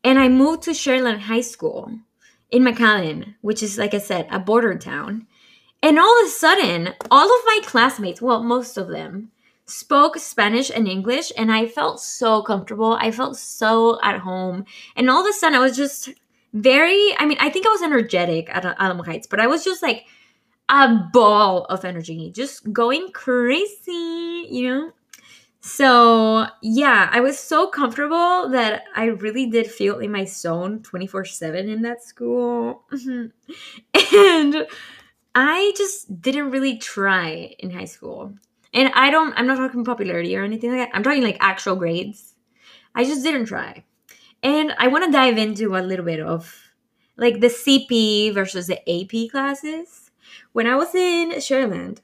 and 0.04 0.18
I 0.18 0.28
moved 0.28 0.62
to 0.64 0.70
Sharyland 0.70 1.20
High 1.20 1.40
School 1.40 1.92
in 2.50 2.62
McAllen, 2.62 3.34
which 3.40 3.62
is, 3.62 3.78
like 3.78 3.94
I 3.94 3.98
said, 3.98 4.26
a 4.30 4.38
border 4.38 4.76
town. 4.76 5.26
And 5.82 5.98
all 5.98 6.20
of 6.20 6.26
a 6.26 6.30
sudden, 6.30 6.94
all 7.10 7.26
of 7.26 7.46
my 7.46 7.60
classmates, 7.64 8.22
well, 8.22 8.42
most 8.42 8.76
of 8.76 8.88
them, 8.88 9.30
spoke 9.66 10.18
Spanish 10.18 10.70
and 10.70 10.86
English, 10.86 11.32
and 11.36 11.50
I 11.50 11.66
felt 11.66 12.00
so 12.00 12.42
comfortable. 12.42 12.98
I 13.00 13.10
felt 13.10 13.36
so 13.36 13.98
at 14.02 14.20
home. 14.20 14.64
And 14.96 15.08
all 15.10 15.20
of 15.20 15.30
a 15.30 15.32
sudden, 15.32 15.56
I 15.56 15.60
was 15.60 15.76
just 15.76 16.10
very, 16.52 17.14
I 17.18 17.26
mean, 17.26 17.38
I 17.40 17.48
think 17.48 17.66
I 17.66 17.70
was 17.70 17.82
energetic 17.82 18.48
at 18.50 18.64
Alamo 18.64 19.02
Heights, 19.02 19.26
but 19.26 19.40
I 19.40 19.46
was 19.46 19.64
just 19.64 19.82
like 19.82 20.04
a 20.68 21.08
ball 21.12 21.64
of 21.66 21.84
energy, 21.84 22.30
just 22.30 22.72
going 22.72 23.10
crazy, 23.12 24.46
you 24.50 24.68
know? 24.68 24.92
So, 25.64 26.46
yeah, 26.60 27.08
I 27.12 27.20
was 27.20 27.38
so 27.38 27.68
comfortable 27.68 28.48
that 28.48 28.82
I 28.96 29.04
really 29.04 29.46
did 29.46 29.68
feel 29.68 30.00
in 30.00 30.10
my 30.10 30.24
zone 30.24 30.82
24 30.82 31.24
7 31.24 31.68
in 31.68 31.82
that 31.82 32.02
school. 32.02 32.82
Mm-hmm. 32.92 34.16
and 34.16 34.66
I 35.36 35.72
just 35.76 36.20
didn't 36.20 36.50
really 36.50 36.78
try 36.78 37.54
in 37.60 37.70
high 37.70 37.84
school. 37.84 38.34
And 38.74 38.90
I 38.96 39.12
don't, 39.12 39.34
I'm 39.34 39.46
not 39.46 39.56
talking 39.56 39.84
popularity 39.84 40.36
or 40.36 40.42
anything 40.42 40.70
like 40.70 40.80
that. 40.80 40.96
I'm 40.96 41.04
talking 41.04 41.22
like 41.22 41.36
actual 41.38 41.76
grades. 41.76 42.34
I 42.96 43.04
just 43.04 43.22
didn't 43.22 43.46
try. 43.46 43.84
And 44.42 44.74
I 44.78 44.88
want 44.88 45.04
to 45.04 45.12
dive 45.12 45.38
into 45.38 45.76
a 45.76 45.78
little 45.78 46.04
bit 46.04 46.18
of 46.18 46.72
like 47.16 47.38
the 47.38 47.46
CP 47.46 48.34
versus 48.34 48.66
the 48.66 48.80
AP 48.90 49.30
classes. 49.30 50.10
When 50.54 50.66
I 50.66 50.74
was 50.74 50.92
in 50.92 51.30
Sharyland, 51.34 51.98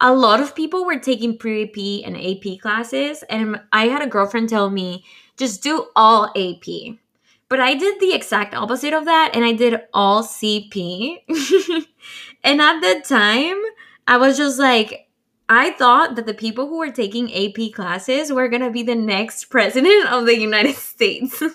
a 0.00 0.12
lot 0.14 0.40
of 0.40 0.54
people 0.54 0.84
were 0.84 0.98
taking 0.98 1.38
pre-AP 1.38 2.06
and 2.06 2.16
AP 2.16 2.60
classes, 2.60 3.22
and 3.30 3.60
I 3.72 3.88
had 3.88 4.02
a 4.02 4.06
girlfriend 4.06 4.48
tell 4.48 4.70
me, 4.70 5.04
just 5.36 5.62
do 5.62 5.86
all 5.96 6.32
AP. 6.36 6.96
But 7.48 7.60
I 7.60 7.74
did 7.74 8.00
the 8.00 8.14
exact 8.14 8.54
opposite 8.54 8.92
of 8.92 9.04
that, 9.04 9.32
and 9.34 9.44
I 9.44 9.52
did 9.52 9.80
all 9.92 10.22
CP. 10.22 11.18
and 12.44 12.60
at 12.60 12.80
the 12.80 13.02
time, 13.06 13.56
I 14.06 14.16
was 14.16 14.36
just 14.36 14.58
like, 14.58 15.08
I 15.48 15.70
thought 15.72 16.16
that 16.16 16.26
the 16.26 16.34
people 16.34 16.68
who 16.68 16.78
were 16.78 16.90
taking 16.90 17.32
AP 17.34 17.72
classes 17.74 18.32
were 18.32 18.48
gonna 18.48 18.70
be 18.70 18.82
the 18.82 18.94
next 18.94 19.46
president 19.46 20.10
of 20.10 20.26
the 20.26 20.38
United 20.38 20.76
States. 20.76 21.42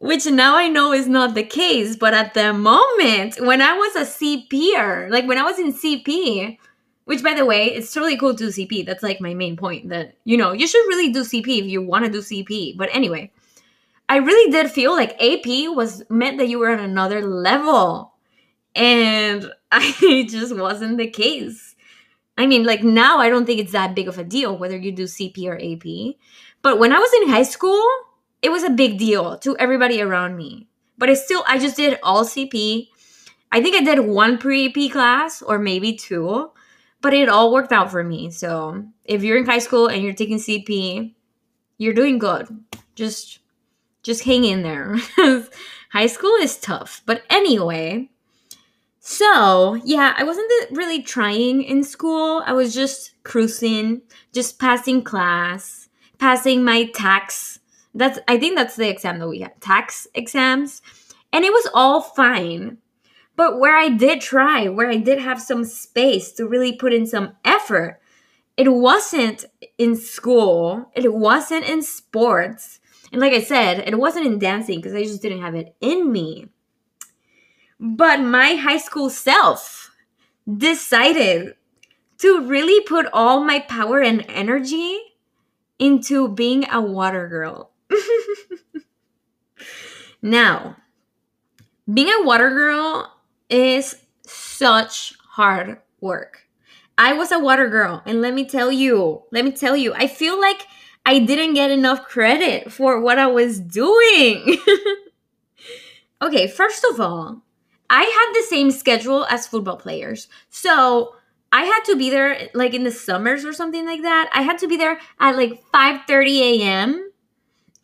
which 0.00 0.26
now 0.26 0.56
I 0.56 0.68
know 0.68 0.92
is 0.92 1.08
not 1.08 1.34
the 1.34 1.44
case. 1.44 1.96
But 1.96 2.14
at 2.14 2.34
the 2.34 2.52
moment, 2.52 3.40
when 3.40 3.62
I 3.62 3.72
was 3.74 3.96
a 3.96 4.00
CPer, 4.00 5.10
like 5.10 5.26
when 5.26 5.38
I 5.38 5.42
was 5.42 5.58
in 5.58 5.72
CP, 5.72 6.58
which 7.06 7.22
by 7.22 7.34
the 7.34 7.44
way, 7.44 7.66
it's 7.66 7.92
totally 7.92 8.16
cool 8.16 8.34
to 8.34 8.44
do 8.44 8.48
CP. 8.48 8.84
That's 8.84 9.02
like 9.02 9.20
my 9.20 9.34
main 9.34 9.56
point 9.56 9.88
that, 9.90 10.16
you 10.24 10.36
know, 10.36 10.52
you 10.52 10.66
should 10.66 10.86
really 10.88 11.12
do 11.12 11.20
CP 11.20 11.60
if 11.60 11.66
you 11.66 11.80
want 11.80 12.04
to 12.04 12.10
do 12.10 12.18
CP. 12.18 12.76
But 12.76 12.90
anyway, 12.92 13.30
I 14.08 14.16
really 14.16 14.50
did 14.50 14.70
feel 14.70 14.92
like 14.92 15.20
AP 15.22 15.74
was 15.74 16.02
meant 16.10 16.38
that 16.38 16.48
you 16.48 16.58
were 16.58 16.70
on 16.70 16.80
another 16.80 17.22
level. 17.22 18.12
And 18.74 19.50
I 19.72 19.94
it 20.02 20.28
just 20.28 20.54
wasn't 20.54 20.98
the 20.98 21.08
case. 21.08 21.74
I 22.38 22.46
mean, 22.46 22.64
like 22.64 22.82
now 22.82 23.18
I 23.18 23.30
don't 23.30 23.46
think 23.46 23.60
it's 23.60 23.72
that 23.72 23.94
big 23.94 24.08
of 24.08 24.18
a 24.18 24.24
deal 24.24 24.56
whether 24.56 24.76
you 24.76 24.92
do 24.92 25.04
CP 25.04 25.46
or 25.46 25.56
AP. 25.56 26.16
But 26.60 26.78
when 26.78 26.92
I 26.92 26.98
was 26.98 27.10
in 27.22 27.28
high 27.30 27.44
school, 27.44 27.82
it 28.46 28.52
was 28.52 28.62
a 28.62 28.70
big 28.70 28.96
deal 28.96 29.36
to 29.38 29.56
everybody 29.56 30.00
around 30.00 30.36
me. 30.36 30.68
But 30.96 31.08
it's 31.08 31.24
still, 31.24 31.42
I 31.48 31.58
just 31.58 31.76
did 31.76 31.98
all 32.00 32.24
CP. 32.24 32.86
I 33.50 33.60
think 33.60 33.74
I 33.74 33.82
did 33.82 34.06
one 34.06 34.38
pre 34.38 34.68
AP 34.68 34.92
class 34.92 35.42
or 35.42 35.58
maybe 35.58 35.96
two, 35.96 36.52
but 37.00 37.12
it 37.12 37.28
all 37.28 37.52
worked 37.52 37.72
out 37.72 37.90
for 37.90 38.04
me. 38.04 38.30
So 38.30 38.84
if 39.04 39.24
you're 39.24 39.36
in 39.36 39.46
high 39.46 39.58
school 39.58 39.88
and 39.88 40.00
you're 40.00 40.14
taking 40.14 40.38
CP, 40.38 41.12
you're 41.76 41.92
doing 41.92 42.20
good. 42.20 42.46
Just, 42.94 43.40
just 44.04 44.22
hang 44.22 44.44
in 44.44 44.62
there. 44.62 44.94
high 45.90 46.06
school 46.06 46.36
is 46.40 46.56
tough. 46.56 47.02
But 47.04 47.24
anyway, 47.28 48.10
so 49.00 49.74
yeah, 49.84 50.14
I 50.16 50.22
wasn't 50.22 50.52
really 50.70 51.02
trying 51.02 51.64
in 51.64 51.82
school. 51.82 52.44
I 52.46 52.52
was 52.52 52.72
just 52.72 53.10
cruising, 53.24 54.02
just 54.32 54.60
passing 54.60 55.02
class, 55.02 55.88
passing 56.20 56.64
my 56.64 56.84
TAKS 56.94 57.55
that's 57.96 58.18
I 58.28 58.38
think 58.38 58.56
that's 58.56 58.76
the 58.76 58.88
exam 58.88 59.18
that 59.18 59.28
we 59.28 59.40
had, 59.40 59.60
TAKS 59.60 60.06
exams. 60.14 60.82
And 61.32 61.44
it 61.44 61.52
was 61.52 61.68
all 61.74 62.00
fine. 62.00 62.78
But 63.36 63.58
where 63.58 63.76
I 63.76 63.90
did 63.90 64.20
try, 64.20 64.68
where 64.68 64.88
I 64.88 64.96
did 64.96 65.18
have 65.18 65.40
some 65.40 65.64
space 65.64 66.32
to 66.32 66.46
really 66.46 66.74
put 66.74 66.94
in 66.94 67.06
some 67.06 67.32
effort, 67.44 68.00
it 68.56 68.72
wasn't 68.72 69.44
in 69.76 69.94
school, 69.96 70.90
it 70.94 71.12
wasn't 71.12 71.68
in 71.68 71.82
sports. 71.82 72.80
And 73.12 73.20
like 73.20 73.34
I 73.34 73.42
said, 73.42 73.86
it 73.86 73.98
wasn't 73.98 74.26
in 74.26 74.38
dancing 74.38 74.78
because 74.78 74.94
I 74.94 75.02
just 75.02 75.20
didn't 75.20 75.42
have 75.42 75.54
it 75.54 75.74
in 75.80 76.10
me. 76.10 76.48
But 77.78 78.20
my 78.20 78.54
high 78.54 78.78
school 78.78 79.10
self 79.10 79.90
decided 80.50 81.54
to 82.18 82.40
really 82.40 82.82
put 82.84 83.06
all 83.12 83.44
my 83.44 83.60
power 83.60 84.00
and 84.00 84.24
energy 84.28 84.98
into 85.78 86.28
being 86.28 86.66
a 86.70 86.80
water 86.80 87.28
girl. 87.28 87.70
now, 90.22 90.76
being 91.92 92.08
a 92.08 92.24
water 92.24 92.50
girl 92.50 93.12
is 93.48 93.96
such 94.26 95.14
hard 95.30 95.78
work. 96.00 96.42
I 96.98 97.12
was 97.12 97.30
a 97.30 97.38
water 97.38 97.68
girl, 97.68 98.02
and 98.06 98.20
let 98.20 98.34
me 98.34 98.46
tell 98.46 98.72
you, 98.72 99.22
let 99.30 99.44
me 99.44 99.52
tell 99.52 99.76
you, 99.76 99.92
I 99.94 100.06
feel 100.06 100.40
like 100.40 100.66
I 101.04 101.18
didn't 101.18 101.54
get 101.54 101.70
enough 101.70 102.04
credit 102.04 102.72
for 102.72 103.00
what 103.00 103.18
I 103.18 103.26
was 103.26 103.60
doing. 103.60 104.58
okay, 106.22 106.48
first 106.48 106.84
of 106.84 107.00
all, 107.00 107.42
I 107.88 108.02
had 108.02 108.32
the 108.34 108.46
same 108.48 108.70
schedule 108.70 109.26
as 109.26 109.46
football 109.46 109.76
players. 109.76 110.26
So 110.48 111.14
I 111.52 111.64
had 111.64 111.84
to 111.84 111.96
be 111.96 112.10
there 112.10 112.48
like 112.54 112.74
in 112.74 112.82
the 112.82 112.90
summers 112.90 113.44
or 113.44 113.52
something 113.52 113.86
like 113.86 114.02
that. 114.02 114.28
I 114.32 114.42
had 114.42 114.58
to 114.58 114.68
be 114.68 114.76
there 114.76 114.98
at 115.20 115.36
like 115.36 115.62
5 115.70 116.00
30 116.08 116.62
a.m 116.62 117.05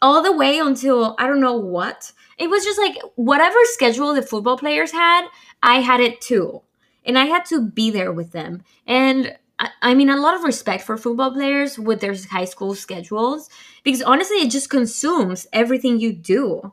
all 0.02 0.22
the 0.22 0.32
way 0.32 0.58
until 0.58 1.14
I 1.18 1.26
don't 1.26 1.40
know 1.40 1.56
what. 1.56 2.12
It 2.36 2.50
was 2.50 2.64
just 2.64 2.78
like 2.78 2.96
whatever 3.14 3.56
schedule 3.64 4.12
the 4.14 4.22
football 4.22 4.58
players 4.58 4.92
had, 4.92 5.26
I 5.62 5.80
had 5.80 6.00
it 6.00 6.20
too. 6.20 6.62
And 7.04 7.18
I 7.18 7.26
had 7.26 7.46
to 7.46 7.62
be 7.62 7.90
there 7.90 8.12
with 8.12 8.32
them. 8.32 8.62
And 8.86 9.36
I, 9.58 9.70
I 9.80 9.94
mean, 9.94 10.10
a 10.10 10.16
lot 10.20 10.34
of 10.34 10.44
respect 10.44 10.84
for 10.84 10.96
football 10.96 11.32
players 11.32 11.78
with 11.78 12.00
their 12.00 12.14
high 12.30 12.44
school 12.44 12.74
schedules 12.74 13.48
because 13.84 14.02
honestly, 14.02 14.38
it 14.38 14.50
just 14.50 14.70
consumes 14.70 15.46
everything 15.52 16.00
you 16.00 16.12
do. 16.12 16.72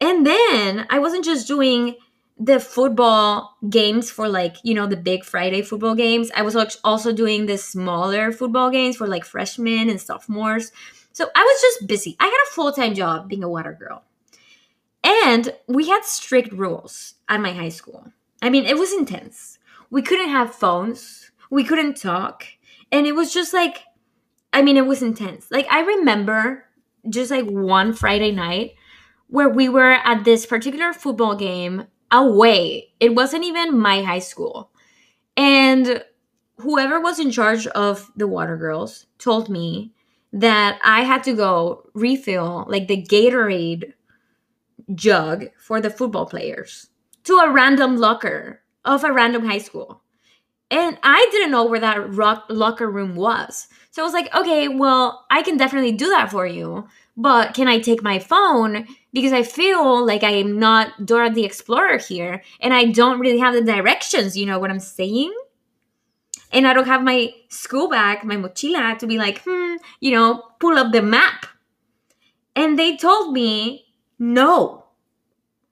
And 0.00 0.26
then 0.26 0.86
I 0.90 0.98
wasn't 0.98 1.24
just 1.24 1.48
doing 1.48 1.96
the 2.38 2.58
football 2.58 3.56
games 3.70 4.10
for 4.10 4.28
like 4.28 4.56
you 4.64 4.74
know 4.74 4.88
the 4.88 4.96
big 4.96 5.24
friday 5.24 5.62
football 5.62 5.94
games 5.94 6.32
i 6.34 6.42
was 6.42 6.56
also 6.82 7.12
doing 7.12 7.46
the 7.46 7.56
smaller 7.56 8.32
football 8.32 8.70
games 8.70 8.96
for 8.96 9.06
like 9.06 9.24
freshmen 9.24 9.88
and 9.88 10.00
sophomores 10.00 10.72
so 11.14 11.30
I 11.34 11.42
was 11.42 11.60
just 11.62 11.86
busy. 11.86 12.16
I 12.18 12.24
had 12.24 12.32
a 12.32 12.54
full 12.54 12.72
time 12.72 12.92
job 12.94 13.28
being 13.28 13.44
a 13.44 13.48
water 13.48 13.72
girl. 13.72 14.02
And 15.04 15.54
we 15.68 15.88
had 15.88 16.04
strict 16.04 16.52
rules 16.52 17.14
at 17.28 17.40
my 17.40 17.52
high 17.52 17.68
school. 17.68 18.12
I 18.42 18.50
mean, 18.50 18.64
it 18.64 18.76
was 18.76 18.92
intense. 18.92 19.58
We 19.90 20.02
couldn't 20.02 20.30
have 20.30 20.54
phones, 20.54 21.30
we 21.50 21.62
couldn't 21.62 21.96
talk. 21.96 22.44
And 22.90 23.06
it 23.06 23.14
was 23.14 23.32
just 23.32 23.54
like, 23.54 23.84
I 24.52 24.62
mean, 24.62 24.76
it 24.76 24.86
was 24.86 25.02
intense. 25.02 25.50
Like, 25.50 25.66
I 25.70 25.80
remember 25.80 26.64
just 27.08 27.30
like 27.30 27.46
one 27.46 27.92
Friday 27.92 28.32
night 28.32 28.74
where 29.28 29.48
we 29.48 29.68
were 29.68 29.92
at 29.92 30.24
this 30.24 30.46
particular 30.46 30.92
football 30.92 31.36
game 31.36 31.86
away. 32.10 32.92
It 32.98 33.14
wasn't 33.14 33.44
even 33.44 33.78
my 33.78 34.02
high 34.02 34.18
school. 34.18 34.70
And 35.36 36.02
whoever 36.58 37.00
was 37.00 37.20
in 37.20 37.30
charge 37.30 37.68
of 37.68 38.10
the 38.16 38.26
water 38.26 38.56
girls 38.56 39.06
told 39.18 39.48
me 39.48 39.93
that 40.34 40.80
I 40.84 41.02
had 41.02 41.22
to 41.24 41.32
go 41.32 41.88
refill 41.94 42.66
like 42.68 42.88
the 42.88 43.00
Gatorade 43.00 43.92
jug 44.94 45.46
for 45.56 45.80
the 45.80 45.90
football 45.90 46.26
players 46.26 46.88
to 47.22 47.38
a 47.38 47.50
random 47.50 47.96
locker 47.96 48.60
of 48.84 49.04
a 49.04 49.12
random 49.12 49.46
high 49.46 49.58
school. 49.58 50.02
And 50.70 50.98
I 51.04 51.28
didn't 51.30 51.52
know 51.52 51.64
where 51.64 51.78
that 51.80 52.14
rock 52.14 52.46
locker 52.48 52.90
room 52.90 53.14
was. 53.14 53.68
So 53.92 54.02
I 54.02 54.04
was 54.04 54.12
like, 54.12 54.34
okay, 54.34 54.66
well, 54.66 55.24
I 55.30 55.42
can 55.42 55.56
definitely 55.56 55.92
do 55.92 56.08
that 56.10 56.32
for 56.32 56.48
you. 56.48 56.88
But 57.16 57.54
can 57.54 57.68
I 57.68 57.78
take 57.78 58.02
my 58.02 58.18
phone? 58.18 58.88
Because 59.12 59.32
I 59.32 59.44
feel 59.44 60.04
like 60.04 60.24
I 60.24 60.32
am 60.32 60.58
not 60.58 61.06
Dora 61.06 61.30
the 61.30 61.44
Explorer 61.44 61.98
here 61.98 62.42
and 62.60 62.74
I 62.74 62.86
don't 62.86 63.20
really 63.20 63.38
have 63.38 63.54
the 63.54 63.62
directions. 63.62 64.36
You 64.36 64.46
know 64.46 64.58
what 64.58 64.70
I'm 64.70 64.80
saying? 64.80 65.32
And 66.54 66.66
I 66.66 66.72
don't 66.72 66.86
have 66.86 67.02
my 67.02 67.34
school 67.48 67.90
bag, 67.90 68.24
my 68.24 68.36
mochila, 68.36 68.96
to 68.98 69.06
be 69.06 69.18
like, 69.18 69.42
hmm, 69.44 69.74
you 70.00 70.12
know, 70.12 70.42
pull 70.60 70.78
up 70.78 70.92
the 70.92 71.02
map. 71.02 71.46
And 72.54 72.78
they 72.78 72.96
told 72.96 73.32
me 73.32 73.86
no. 74.18 74.84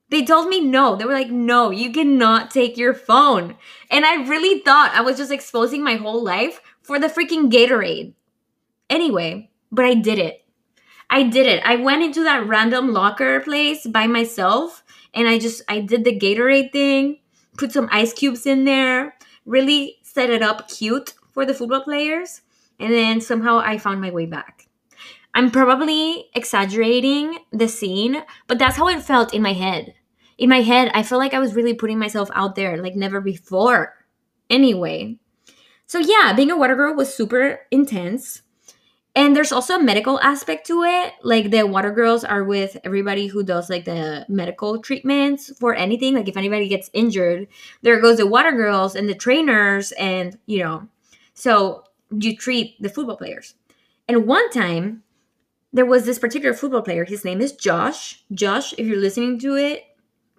They 0.09 0.25
told 0.25 0.49
me 0.49 0.59
no. 0.59 0.95
They 0.95 1.05
were 1.05 1.13
like, 1.13 1.31
no, 1.31 1.71
you 1.71 1.91
cannot 1.91 2.51
take 2.51 2.77
your 2.77 2.93
phone. 2.93 3.55
And 3.89 4.05
I 4.05 4.27
really 4.27 4.59
thought 4.59 4.91
I 4.93 5.01
was 5.01 5.17
just 5.17 5.31
exposing 5.31 5.83
my 5.83 5.95
whole 5.95 6.21
life 6.21 6.61
for 6.81 6.99
the 6.99 7.07
freaking 7.07 7.49
Gatorade. 7.49 8.13
Anyway, 8.89 9.49
but 9.71 9.85
I 9.85 9.95
did 9.95 10.19
it. 10.19 10.43
I 11.09 11.23
did 11.23 11.45
it. 11.45 11.63
I 11.65 11.77
went 11.77 12.03
into 12.03 12.23
that 12.23 12.45
random 12.45 12.91
locker 12.91 13.39
place 13.39 13.87
by 13.87 14.05
myself 14.07 14.83
and 15.13 15.27
I 15.27 15.39
just 15.39 15.61
I 15.69 15.79
did 15.79 16.03
the 16.03 16.19
Gatorade 16.19 16.71
thing, 16.71 17.19
put 17.57 17.71
some 17.71 17.87
ice 17.91 18.13
cubes 18.13 18.45
in 18.45 18.65
there, 18.65 19.15
really 19.45 19.97
set 20.13 20.29
it 20.29 20.43
up 20.43 20.69
cute 20.69 21.13
for 21.31 21.45
the 21.45 21.53
football 21.53 21.81
players, 21.81 22.41
and 22.79 22.93
then 22.93 23.19
somehow 23.19 23.57
I 23.57 23.77
found 23.77 23.99
my 23.99 24.11
way 24.11 24.25
back. 24.25 24.67
I'm 25.33 25.49
probably 25.49 26.29
exaggerating 26.35 27.39
the 27.51 27.67
scene, 27.67 28.23
but 28.47 28.59
that's 28.59 28.77
how 28.77 28.87
it 28.87 29.01
felt 29.01 29.33
in 29.33 29.41
my 29.41 29.53
head. 29.53 29.95
In 30.37 30.49
my 30.49 30.61
head, 30.61 30.91
I 30.93 31.01
felt 31.01 31.19
like 31.19 31.33
I 31.33 31.39
was 31.39 31.55
really 31.55 31.73
putting 31.73 31.97
myself 31.97 32.29
out 32.33 32.55
there 32.55 32.77
like 32.77 32.95
never 32.95 33.19
before. 33.19 33.95
Anyway, 34.49 35.17
so 35.87 35.97
yeah, 35.97 36.33
being 36.33 36.51
a 36.51 36.57
water 36.57 36.75
girl 36.75 36.95
was 36.95 37.13
super 37.13 37.61
intense. 37.71 38.43
And 39.15 39.35
there's 39.35 39.51
also 39.51 39.75
a 39.75 39.83
medical 39.83 40.19
aspect 40.21 40.65
to 40.67 40.83
it. 40.83 41.13
Like 41.21 41.51
the 41.51 41.67
water 41.67 41.91
girls 41.91 42.23
are 42.23 42.43
with 42.43 42.77
everybody 42.83 43.27
who 43.27 43.43
does 43.43 43.69
like 43.69 43.85
the 43.85 44.25
medical 44.27 44.81
treatments 44.81 45.51
for 45.59 45.75
anything. 45.75 46.15
Like 46.15 46.27
if 46.27 46.37
anybody 46.37 46.67
gets 46.67 46.89
injured, 46.93 47.47
there 47.83 48.01
goes 48.01 48.17
the 48.17 48.25
water 48.25 48.51
girls 48.51 48.95
and 48.95 49.07
the 49.07 49.13
trainers, 49.13 49.91
and 49.93 50.39
you 50.47 50.63
know, 50.63 50.87
so 51.35 51.83
you 52.09 52.35
treat 52.35 52.81
the 52.81 52.89
football 52.89 53.17
players. 53.17 53.53
And 54.07 54.25
one 54.25 54.49
time, 54.49 55.03
there 55.71 55.85
was 55.85 56.05
this 56.05 56.19
particular 56.19 56.53
football 56.53 56.81
player. 56.81 57.05
His 57.05 57.23
name 57.23 57.39
is 57.39 57.51
Josh. 57.51 58.23
Josh, 58.33 58.73
if 58.77 58.85
you're 58.85 58.97
listening 58.97 59.39
to 59.39 59.55
it, 59.55 59.83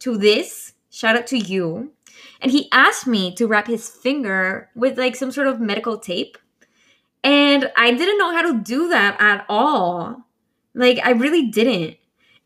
to 0.01 0.17
this, 0.17 0.75
shout 0.91 1.17
out 1.17 1.27
to 1.29 1.39
you. 1.39 1.93
And 2.41 2.53
he 2.53 2.69
asked 2.73 3.07
me 3.07 3.35
to 3.37 3.47
wrap 3.47 3.67
his 3.67 3.89
finger 3.89 4.71
with 4.75 4.99
like 4.99 5.17
some 5.17 5.33
sort 5.33 5.47
of 5.47 5.61
medical 5.61 5.99
tape 5.99 6.39
and 7.25 7.73
I 7.75 7.93
didn't 7.93 8.19
know 8.19 8.33
how 8.33 8.43
to 8.43 8.61
do 8.61 8.89
that 8.91 9.17
at 9.19 9.47
all. 9.49 10.27
Like, 10.75 11.01
I 11.03 11.11
really 11.11 11.51
didn't. 11.51 11.97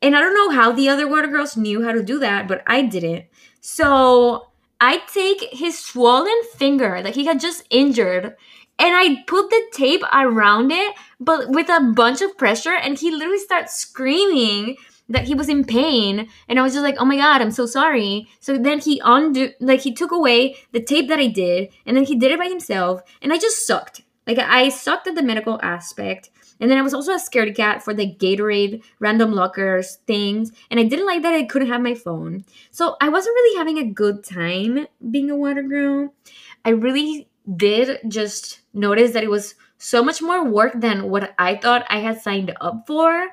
And 0.00 0.16
I 0.16 0.20
don't 0.20 0.34
know 0.34 0.50
how 0.50 0.70
the 0.70 0.88
other 0.88 1.08
water 1.08 1.26
girls 1.26 1.56
knew 1.56 1.82
how 1.82 1.90
to 1.90 2.02
do 2.02 2.20
that, 2.20 2.46
but 2.46 2.62
I 2.66 2.82
didn't. 2.82 3.24
So 3.60 4.50
I 4.80 4.98
take 5.12 5.52
his 5.52 5.76
swollen 5.76 6.40
finger 6.54 7.02
that 7.02 7.16
he 7.16 7.26
had 7.26 7.40
just 7.40 7.64
injured 7.68 8.36
and 8.78 8.94
I 8.94 9.24
put 9.26 9.50
the 9.50 9.60
tape 9.72 10.04
around 10.12 10.70
it, 10.70 10.94
but 11.18 11.48
with 11.50 11.68
a 11.68 11.80
bunch 11.80 12.22
of 12.22 12.38
pressure, 12.38 12.76
and 12.76 12.96
he 12.96 13.10
literally 13.10 13.40
starts 13.40 13.74
screaming 13.74 14.76
that 15.08 15.24
he 15.24 15.34
was 15.34 15.48
in 15.48 15.64
pain 15.64 16.28
and 16.48 16.58
i 16.58 16.62
was 16.62 16.74
just 16.74 16.82
like 16.82 16.96
oh 16.98 17.04
my 17.06 17.16
god 17.16 17.40
i'm 17.40 17.50
so 17.50 17.64
sorry 17.64 18.28
so 18.40 18.58
then 18.58 18.78
he 18.78 19.00
undo 19.02 19.50
like 19.58 19.80
he 19.80 19.90
took 19.90 20.12
away 20.12 20.54
the 20.72 20.82
tape 20.82 21.08
that 21.08 21.18
i 21.18 21.26
did 21.26 21.70
and 21.86 21.96
then 21.96 22.04
he 22.04 22.14
did 22.14 22.30
it 22.30 22.38
by 22.38 22.46
himself 22.46 23.00
and 23.22 23.32
i 23.32 23.38
just 23.38 23.66
sucked 23.66 24.02
like 24.28 24.38
i 24.38 24.68
sucked 24.68 25.08
at 25.08 25.16
the 25.16 25.22
medical 25.22 25.58
aspect 25.62 26.30
and 26.60 26.70
then 26.70 26.78
i 26.78 26.82
was 26.82 26.94
also 26.94 27.12
a 27.12 27.16
scaredy 27.16 27.54
cat 27.54 27.82
for 27.82 27.94
the 27.94 28.14
gatorade 28.14 28.82
random 29.00 29.32
lockers 29.32 29.96
things 30.06 30.52
and 30.70 30.78
i 30.78 30.84
didn't 30.84 31.06
like 31.06 31.22
that 31.22 31.34
i 31.34 31.44
couldn't 31.44 31.68
have 31.68 31.80
my 31.80 31.94
phone 31.94 32.44
so 32.70 32.96
i 33.00 33.08
wasn't 33.08 33.34
really 33.34 33.58
having 33.58 33.78
a 33.78 33.92
good 33.92 34.22
time 34.22 34.86
being 35.10 35.30
a 35.30 35.36
water 35.36 35.62
girl 35.62 36.14
i 36.64 36.70
really 36.70 37.28
did 37.56 37.98
just 38.08 38.60
notice 38.74 39.12
that 39.12 39.24
it 39.24 39.30
was 39.30 39.54
so 39.78 40.02
much 40.02 40.20
more 40.20 40.44
work 40.44 40.72
than 40.80 41.08
what 41.08 41.34
I 41.38 41.56
thought 41.56 41.86
I 41.88 42.00
had 42.00 42.20
signed 42.20 42.54
up 42.60 42.86
for. 42.86 43.28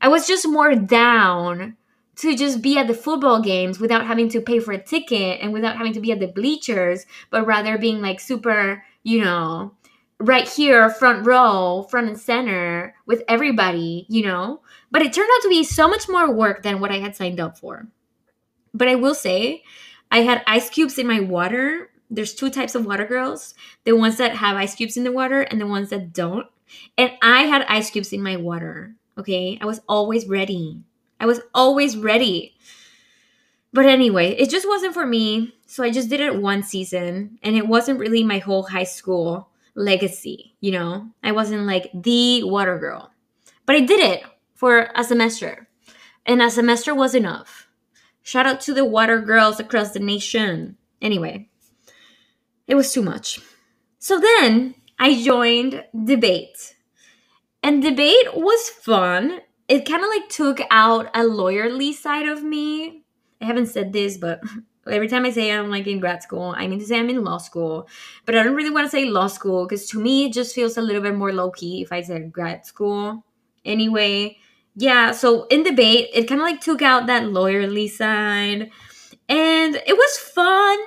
I 0.00 0.08
was 0.08 0.26
just 0.26 0.48
more 0.48 0.74
down 0.74 1.76
to 2.16 2.36
just 2.36 2.62
be 2.62 2.78
at 2.78 2.86
the 2.86 2.94
football 2.94 3.40
games 3.40 3.78
without 3.78 4.06
having 4.06 4.28
to 4.30 4.40
pay 4.40 4.58
for 4.60 4.72
a 4.72 4.82
ticket 4.82 5.40
and 5.40 5.52
without 5.52 5.76
having 5.76 5.92
to 5.92 6.00
be 6.00 6.12
at 6.12 6.20
the 6.20 6.26
bleachers, 6.26 7.04
but 7.30 7.46
rather 7.46 7.78
being 7.78 8.00
like 8.00 8.20
super, 8.20 8.84
you 9.02 9.22
know, 9.22 9.72
right 10.20 10.48
here, 10.48 10.90
front 10.90 11.26
row, 11.26 11.86
front 11.90 12.08
and 12.08 12.18
center 12.18 12.94
with 13.06 13.22
everybody, 13.28 14.06
you 14.08 14.24
know? 14.24 14.60
But 14.90 15.02
it 15.02 15.12
turned 15.12 15.30
out 15.32 15.42
to 15.42 15.48
be 15.48 15.64
so 15.64 15.88
much 15.88 16.08
more 16.08 16.32
work 16.32 16.62
than 16.62 16.80
what 16.80 16.90
I 16.90 16.98
had 16.98 17.14
signed 17.14 17.40
up 17.40 17.58
for. 17.58 17.88
But 18.74 18.88
I 18.88 18.94
will 18.96 19.14
say, 19.14 19.62
I 20.10 20.22
had 20.22 20.42
ice 20.46 20.70
cubes 20.70 20.98
in 20.98 21.06
my 21.06 21.20
water. 21.20 21.90
There's 22.10 22.34
two 22.34 22.50
types 22.50 22.74
of 22.74 22.86
water 22.86 23.04
girls. 23.04 23.54
The 23.84 23.96
ones 23.96 24.16
that 24.16 24.36
have 24.36 24.56
ice 24.56 24.74
cubes 24.74 24.96
in 24.96 25.04
the 25.04 25.12
water 25.12 25.42
and 25.42 25.60
the 25.60 25.66
ones 25.66 25.90
that 25.90 26.12
don't. 26.12 26.46
And 26.98 27.12
i 27.22 27.42
had 27.44 27.64
ice 27.68 27.90
cubes 27.90 28.12
in 28.12 28.22
my 28.22 28.36
water 28.36 28.94
okay? 29.18 29.58
I 29.60 29.66
was 29.66 29.80
always 29.88 30.26
ready. 30.26 30.80
I 31.20 31.26
was 31.26 31.40
always 31.52 31.96
ready. 31.96 32.54
But 33.72 33.86
anyway 33.86 34.30
it 34.32 34.48
just 34.48 34.66
wasn't 34.66 34.94
for 34.94 35.06
me. 35.06 35.54
So 35.66 35.82
i 35.82 35.90
just 35.90 36.08
did 36.08 36.20
it 36.20 36.40
one 36.40 36.62
season 36.62 37.38
and 37.42 37.56
it 37.56 37.68
wasn't 37.68 37.98
really 37.98 38.24
my 38.24 38.38
whole 38.38 38.62
high 38.62 38.84
school 38.84 39.47
legacy 39.78 40.56
you 40.60 40.72
know 40.72 41.08
i 41.22 41.32
wasn't 41.32 41.62
like 41.62 41.90
the 41.94 42.42
water 42.42 42.78
girl 42.78 43.10
but 43.66 43.76
i 43.76 43.80
did 43.80 44.00
it 44.00 44.22
for 44.54 44.90
a 44.94 45.04
semester 45.04 45.68
and 46.26 46.42
a 46.42 46.50
semester 46.50 46.94
was 46.94 47.14
enough 47.14 47.68
shout 48.22 48.46
out 48.46 48.60
to 48.60 48.74
the 48.74 48.84
water 48.84 49.20
girls 49.20 49.60
across 49.60 49.92
the 49.92 50.00
nation 50.00 50.76
anyway 51.00 51.48
it 52.68 52.74
was 52.74 52.92
too 52.92 53.02
much. 53.02 53.40
So 53.98 54.20
then 54.20 54.74
I 54.98 55.20
joined 55.20 55.84
debate. 56.04 56.76
And 57.62 57.82
debate 57.82 58.34
was 58.34 58.68
fun. 58.68 59.40
It 59.66 59.88
kind 59.88 60.04
of 60.04 60.10
like 60.10 60.28
took 60.28 60.60
out 60.70 61.06
a 61.14 61.20
lawyerly 61.20 61.92
side 61.92 62.28
of 62.28 62.44
me. 62.44 63.04
I 63.40 63.46
haven't 63.46 63.66
said 63.66 63.92
this, 63.92 64.18
but 64.18 64.40
every 64.88 65.08
time 65.08 65.24
I 65.24 65.30
say 65.30 65.50
I'm 65.52 65.70
like 65.70 65.86
in 65.86 66.00
grad 66.00 66.22
school, 66.22 66.54
I 66.56 66.66
mean 66.66 66.78
to 66.78 66.86
say 66.86 66.98
I'm 66.98 67.10
in 67.10 67.24
law 67.24 67.38
school. 67.38 67.88
But 68.24 68.36
I 68.36 68.42
don't 68.42 68.54
really 68.54 68.70
want 68.70 68.86
to 68.86 68.90
say 68.90 69.04
law 69.04 69.26
school 69.26 69.66
because 69.66 69.86
to 69.90 70.00
me 70.00 70.26
it 70.26 70.32
just 70.32 70.54
feels 70.54 70.76
a 70.76 70.82
little 70.82 71.02
bit 71.02 71.14
more 71.14 71.32
low 71.32 71.50
key 71.50 71.82
if 71.82 71.92
I 71.92 72.02
said 72.02 72.32
grad 72.32 72.66
school. 72.66 73.24
Anyway, 73.64 74.38
yeah, 74.76 75.12
so 75.12 75.44
in 75.46 75.62
debate, 75.62 76.08
it 76.14 76.28
kind 76.28 76.40
of 76.40 76.46
like 76.46 76.60
took 76.60 76.82
out 76.82 77.06
that 77.06 77.24
lawyerly 77.24 77.90
side. 77.90 78.70
And 79.28 79.76
it 79.76 79.96
was 79.96 80.18
fun 80.18 80.78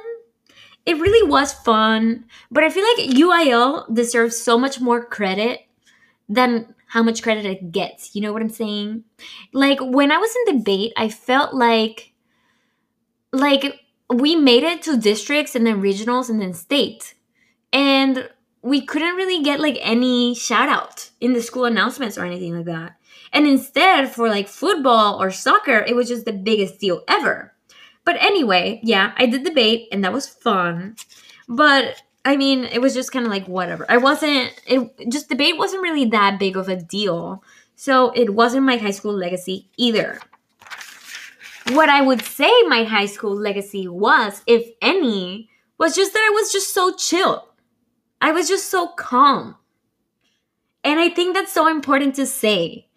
it 0.86 1.00
really 1.00 1.30
was 1.30 1.54
fun, 1.54 2.26
but 2.50 2.64
I 2.64 2.70
feel 2.70 2.84
like 2.84 3.16
UIL 3.16 3.94
deserves 3.94 4.38
so 4.38 4.58
much 4.58 4.82
more 4.82 5.06
credit 5.06 5.62
than 6.28 6.74
how 6.88 7.04
much 7.04 7.22
credit 7.22 7.46
it 7.46 7.72
gets. 7.72 8.16
You 8.16 8.22
know 8.22 8.34
what 8.34 8.42
I'm 8.42 8.50
saying? 8.50 9.04
Like 9.54 9.80
when 9.80 10.12
I 10.12 10.18
was 10.18 10.36
in 10.36 10.58
debate, 10.58 10.94
I 10.98 11.10
felt 11.10 11.54
like 11.54 12.14
like 13.32 13.80
we 14.12 14.36
made 14.36 14.64
it 14.64 14.82
to 14.84 14.98
districts 14.98 15.56
and 15.56 15.66
then 15.66 15.82
regionals 15.82 16.30
and 16.30 16.42
then 16.42 16.54
state. 16.54 17.14
And 17.72 18.30
we 18.62 18.86
couldn't 18.86 19.16
really 19.16 19.42
get 19.44 19.60
like 19.60 19.78
any 19.82 20.36
shout 20.36 20.70
out 20.70 21.10
in 21.20 21.34
the 21.34 21.42
school 21.42 21.66
announcements 21.66 22.18
or 22.18 22.26
anything 22.26 22.56
like 22.56 22.66
that. 22.66 22.98
And 23.34 23.48
instead 23.48 24.12
for 24.12 24.28
like 24.28 24.48
football 24.48 25.22
or 25.22 25.32
soccer, 25.32 25.80
it 25.80 25.96
was 25.96 26.10
just 26.10 26.26
the 26.26 26.34
biggest 26.34 26.80
deal 26.80 27.04
ever. 27.08 27.54
But 28.04 28.18
anyway, 28.20 28.80
yeah, 28.84 29.14
I 29.18 29.26
did 29.26 29.44
debate 29.44 29.88
and 29.92 30.04
that 30.04 30.14
was 30.14 30.28
fun. 30.28 30.96
But 31.48 32.02
I 32.26 32.36
mean, 32.36 32.66
it 32.66 32.82
was 32.82 32.94
just 32.94 33.12
kind 33.12 33.26
of 33.26 33.32
like 33.32 33.48
whatever. 33.48 33.86
I 33.90 33.98
wasn't 33.98 34.54
it 34.68 35.10
just 35.10 35.30
debate 35.30 35.58
wasn't 35.58 35.84
really 35.84 36.06
that 36.06 36.40
big 36.40 36.58
of 36.58 36.68
a 36.70 36.76
deal. 36.76 37.44
So 37.76 38.12
it 38.12 38.34
wasn't 38.34 38.66
my 38.66 38.78
high 38.78 38.92
school 38.92 39.14
legacy 39.14 39.70
either. 39.78 40.20
What 41.76 41.90
I 41.90 42.02
would 42.02 42.22
say 42.24 42.52
my 42.64 42.84
high 42.84 43.06
school 43.06 43.36
legacy 43.36 43.88
was, 43.88 44.42
if 44.48 44.70
any, 44.82 45.50
was 45.78 45.96
just 45.96 46.14
that 46.14 46.28
I 46.30 46.34
was 46.34 46.52
just 46.52 46.74
so 46.74 46.94
chill. 46.96 47.48
I 48.20 48.32
was 48.32 48.48
just 48.48 48.70
so 48.70 48.88
calm. 48.90 49.56
And 50.84 51.00
I 51.00 51.10
think 51.10 51.36
that's 51.36 51.52
so 51.54 51.68
important 51.68 52.16
to 52.16 52.26
say 52.26 52.88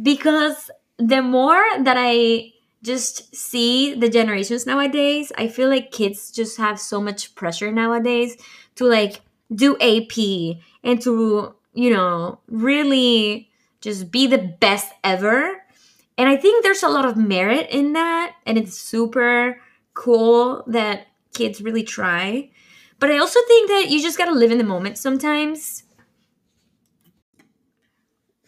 because 0.00 0.70
the 0.98 1.22
more 1.22 1.62
that 1.82 1.96
I 1.98 2.52
just 2.82 3.34
see 3.34 3.94
the 3.94 4.08
generations 4.08 4.66
nowadays. 4.66 5.32
I 5.36 5.48
feel 5.48 5.68
like 5.68 5.90
kids 5.90 6.30
just 6.30 6.56
have 6.56 6.80
so 6.80 7.00
much 7.00 7.34
pressure 7.34 7.70
nowadays 7.70 8.36
to 8.76 8.84
like 8.84 9.20
do 9.54 9.76
AP 9.80 10.56
and 10.82 11.00
to, 11.02 11.54
you 11.74 11.90
know, 11.90 12.40
really 12.48 13.50
just 13.80 14.10
be 14.10 14.26
the 14.26 14.38
best 14.38 14.92
ever. 15.04 15.59
And 16.20 16.28
I 16.28 16.36
think 16.36 16.62
there's 16.62 16.82
a 16.82 16.88
lot 16.90 17.06
of 17.06 17.16
merit 17.16 17.68
in 17.70 17.94
that. 17.94 18.34
And 18.44 18.58
it's 18.58 18.76
super 18.76 19.58
cool 19.94 20.64
that 20.66 21.06
kids 21.32 21.62
really 21.62 21.82
try. 21.82 22.50
But 22.98 23.10
I 23.10 23.16
also 23.16 23.40
think 23.48 23.70
that 23.70 23.88
you 23.88 24.02
just 24.02 24.18
gotta 24.18 24.32
live 24.34 24.50
in 24.50 24.58
the 24.58 24.64
moment 24.64 24.98
sometimes 24.98 25.84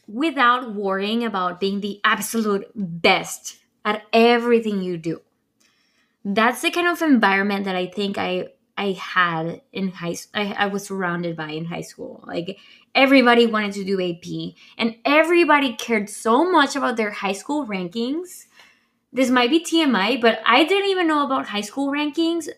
without 0.07 0.75
worrying 0.75 1.25
about 1.25 1.61
being 1.61 1.81
the 1.81 1.99
absolute 2.05 2.67
best 2.75 3.57
at 3.87 4.03
everything 4.13 4.83
you 4.83 4.99
do. 4.99 5.23
That's 6.27 6.61
the 6.61 6.71
kind 6.71 6.89
of 6.89 7.01
environment 7.01 7.65
that 7.65 7.75
I 7.75 7.87
think 7.87 8.19
I 8.19 8.49
I 8.77 8.93
had 8.93 9.63
in 9.73 9.91
high 9.91 10.17
I, 10.35 10.53
I 10.53 10.67
was 10.67 10.87
surrounded 10.87 11.37
by 11.37 11.51
in 11.51 11.67
high 11.67 11.83
school. 11.83 12.25
Like 12.27 12.59
everybody 12.95 13.47
wanted 13.47 13.73
to 13.75 13.85
do 13.85 14.01
AP 14.01 14.55
and 14.79 14.97
everybody 15.05 15.75
cared 15.75 16.09
so 16.09 16.51
much 16.51 16.75
about 16.75 16.97
their 16.97 17.11
high 17.11 17.33
school 17.33 17.67
rankings. 17.67 18.47
This 19.13 19.31
might 19.31 19.51
be 19.51 19.63
TMI, 19.63 20.21
but 20.21 20.41
I 20.47 20.65
didn't 20.65 20.91
even 20.91 21.07
know 21.07 21.25
about 21.25 21.49
high 21.49 21.61
school 21.61 21.93
rankings, 21.93 22.49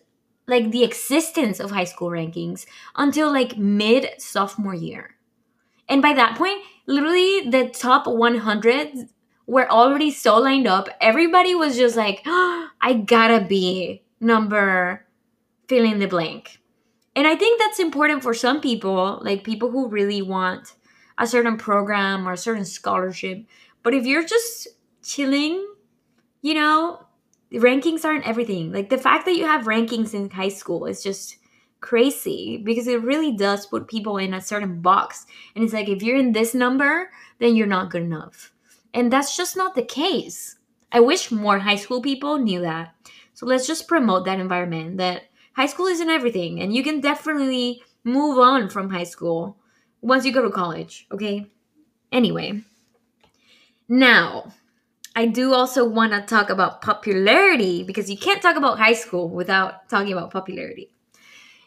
like 0.47 0.71
the 0.71 0.83
existence 0.83 1.59
of 1.59 1.71
high 1.71 1.83
school 1.83 2.09
rankings 2.09 2.65
until 2.95 3.31
like 3.31 3.57
mid 3.57 4.09
sophomore 4.17 4.75
year. 4.75 5.15
And 5.89 6.01
by 6.01 6.13
that 6.13 6.37
point, 6.37 6.61
literally 6.87 7.49
the 7.49 7.69
top 7.69 8.07
100 8.07 9.09
were 9.47 9.69
already 9.69 10.11
so 10.11 10.37
lined 10.37 10.65
up. 10.65 10.89
Everybody 11.01 11.55
was 11.55 11.75
just 11.75 11.95
like, 11.95 12.21
oh, 12.25 12.69
I 12.81 12.93
gotta 12.93 13.43
be 13.45 14.03
number 14.19 15.04
fill 15.67 15.85
in 15.85 15.99
the 15.99 16.07
blank. 16.07 16.59
And 17.15 17.27
I 17.27 17.35
think 17.35 17.59
that's 17.59 17.79
important 17.79 18.23
for 18.23 18.33
some 18.33 18.61
people, 18.61 19.19
like 19.23 19.43
people 19.43 19.71
who 19.71 19.87
really 19.87 20.21
want 20.21 20.75
a 21.17 21.25
certain 21.25 21.57
program 21.57 22.27
or 22.27 22.33
a 22.33 22.37
certain 22.37 22.65
scholarship. 22.65 23.45
But 23.83 23.93
if 23.93 24.05
you're 24.05 24.25
just 24.25 24.67
chilling, 25.01 25.65
you 26.41 26.53
know, 26.53 27.05
rankings 27.53 28.03
aren't 28.03 28.27
everything. 28.27 28.71
Like 28.71 28.89
the 28.89 28.97
fact 28.97 29.25
that 29.25 29.35
you 29.35 29.45
have 29.45 29.65
rankings 29.65 30.13
in 30.13 30.29
high 30.29 30.49
school 30.49 30.85
is 30.85 31.01
just 31.01 31.37
crazy 31.79 32.57
because 32.57 32.87
it 32.87 33.03
really 33.03 33.35
does 33.35 33.65
put 33.65 33.87
people 33.87 34.17
in 34.17 34.33
a 34.33 34.41
certain 34.41 34.81
box. 34.81 35.25
And 35.55 35.63
it's 35.63 35.73
like 35.73 35.87
if 35.87 36.01
you're 36.03 36.17
in 36.17 36.33
this 36.33 36.53
number, 36.53 37.09
then 37.39 37.55
you're 37.55 37.67
not 37.67 37.91
good 37.91 38.01
enough. 38.01 38.51
And 38.93 39.11
that's 39.11 39.37
just 39.37 39.55
not 39.55 39.75
the 39.75 39.83
case. 39.83 40.57
I 40.91 40.99
wish 40.99 41.31
more 41.31 41.59
high 41.59 41.75
school 41.75 42.01
people 42.01 42.37
knew 42.37 42.61
that. 42.61 42.95
So 43.33 43.45
let's 43.45 43.67
just 43.67 43.87
promote 43.87 44.25
that 44.25 44.39
environment 44.39 44.97
that 44.97 45.23
high 45.55 45.65
school 45.65 45.87
isn't 45.87 46.09
everything 46.09 46.59
and 46.59 46.75
you 46.75 46.83
can 46.83 46.99
definitely 46.99 47.81
move 48.03 48.37
on 48.37 48.69
from 48.69 48.89
high 48.89 49.03
school 49.03 49.57
once 50.01 50.25
you 50.25 50.31
go 50.31 50.43
to 50.43 50.49
college, 50.49 51.07
okay? 51.11 51.47
Anyway, 52.11 52.61
now 53.89 54.53
I 55.15 55.25
do 55.25 55.53
also 55.53 55.87
want 55.87 56.11
to 56.11 56.21
talk 56.21 56.49
about 56.49 56.81
popularity 56.81 57.83
because 57.83 58.09
you 58.09 58.17
can't 58.17 58.41
talk 58.41 58.57
about 58.57 58.77
high 58.77 58.93
school 58.93 59.29
without 59.29 59.87
talking 59.89 60.11
about 60.11 60.31
popularity. 60.31 60.91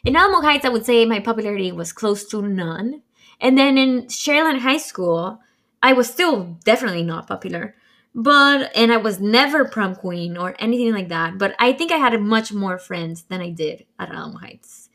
In 0.05 0.15
Alamo 0.15 0.41
Heights, 0.41 0.65
I 0.65 0.69
would 0.69 0.85
say 0.85 1.05
my 1.05 1.19
popularity 1.19 1.71
was 1.71 1.91
close 1.91 2.25
to 2.27 2.41
none. 2.41 3.01
And 3.41 3.57
then 3.57 3.77
in 3.77 4.03
Sharyland 4.03 4.59
High 4.59 4.77
School, 4.77 5.39
I 5.81 5.93
was 5.93 6.09
still 6.09 6.57
definitely 6.63 7.03
not 7.03 7.27
popular, 7.27 7.75
but 8.13 8.71
and 8.75 8.91
I 8.91 8.97
was 8.97 9.19
never 9.19 9.65
prom 9.65 9.95
queen 9.95 10.37
or 10.37 10.55
anything 10.59 10.93
like 10.93 11.09
that. 11.09 11.37
But 11.37 11.55
I 11.59 11.73
think 11.73 11.91
I 11.91 11.97
had 11.97 12.19
much 12.21 12.51
more 12.51 12.77
friends 12.77 13.23
than 13.23 13.41
I 13.41 13.49
did 13.49 13.85
at 13.97 14.09
Alamo 14.09 14.39
Heights. 14.39 14.89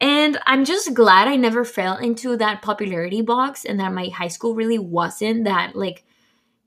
And 0.00 0.38
I'm 0.46 0.64
just 0.64 0.94
glad 0.94 1.28
I 1.28 1.36
never 1.36 1.64
fell 1.64 1.96
into 1.96 2.36
that 2.36 2.60
popularity 2.60 3.22
box 3.22 3.64
and 3.64 3.78
that 3.78 3.92
my 3.92 4.08
high 4.08 4.28
school 4.28 4.54
really 4.54 4.78
wasn't 4.78 5.44
that 5.44 5.76
like 5.76 6.04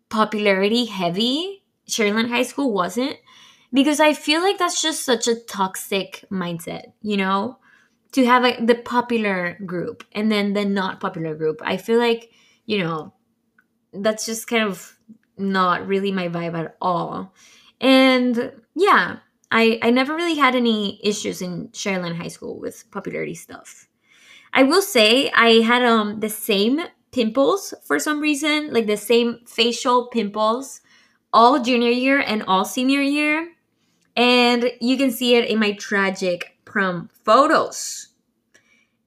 popularity 0.09 0.85
heavy 0.85 1.63
Sharyland 1.87 2.29
High 2.29 2.43
School 2.43 2.71
wasn't 2.71 3.17
because 3.73 3.99
I 3.99 4.13
feel 4.13 4.41
like 4.41 4.57
that's 4.57 4.81
just 4.81 5.03
such 5.03 5.27
a 5.27 5.35
toxic 5.35 6.25
mindset, 6.31 6.93
you 7.01 7.17
know, 7.17 7.57
to 8.13 8.25
have 8.25 8.45
a, 8.45 8.65
the 8.65 8.75
popular 8.75 9.57
group 9.65 10.03
and 10.13 10.31
then 10.31 10.53
the 10.53 10.65
not 10.65 10.99
popular 10.99 11.35
group. 11.35 11.61
I 11.63 11.77
feel 11.77 11.99
like, 11.99 12.31
you 12.65 12.79
know, 12.79 13.13
that's 13.93 14.25
just 14.25 14.47
kind 14.47 14.63
of 14.63 14.94
not 15.37 15.87
really 15.87 16.11
my 16.11 16.27
vibe 16.27 16.57
at 16.57 16.75
all. 16.81 17.33
And 17.81 18.53
yeah, 18.75 19.17
I, 19.51 19.79
I 19.81 19.89
never 19.91 20.15
really 20.15 20.35
had 20.35 20.55
any 20.55 20.99
issues 21.03 21.41
in 21.41 21.69
Sharyland 21.69 22.17
High 22.17 22.29
School 22.29 22.59
with 22.59 22.89
popularity 22.91 23.35
stuff. 23.35 23.87
I 24.53 24.63
will 24.63 24.81
say 24.81 25.31
I 25.31 25.61
had 25.61 25.83
um 25.83 26.19
the 26.19 26.29
same 26.29 26.81
pimples 27.11 27.73
for 27.85 27.99
some 27.99 28.19
reason, 28.19 28.73
like 28.73 28.87
the 28.87 28.97
same 28.97 29.39
facial 29.45 30.07
pimples 30.07 30.81
all 31.31 31.61
junior 31.61 31.91
year 31.91 32.19
and 32.19 32.43
all 32.43 32.65
senior 32.65 33.01
year. 33.01 33.53
And 34.17 34.71
you 34.81 34.97
can 34.97 35.11
see 35.11 35.35
it 35.35 35.49
in 35.49 35.59
my 35.59 35.73
tragic 35.73 36.57
prom 36.65 37.09
photos. 37.23 38.09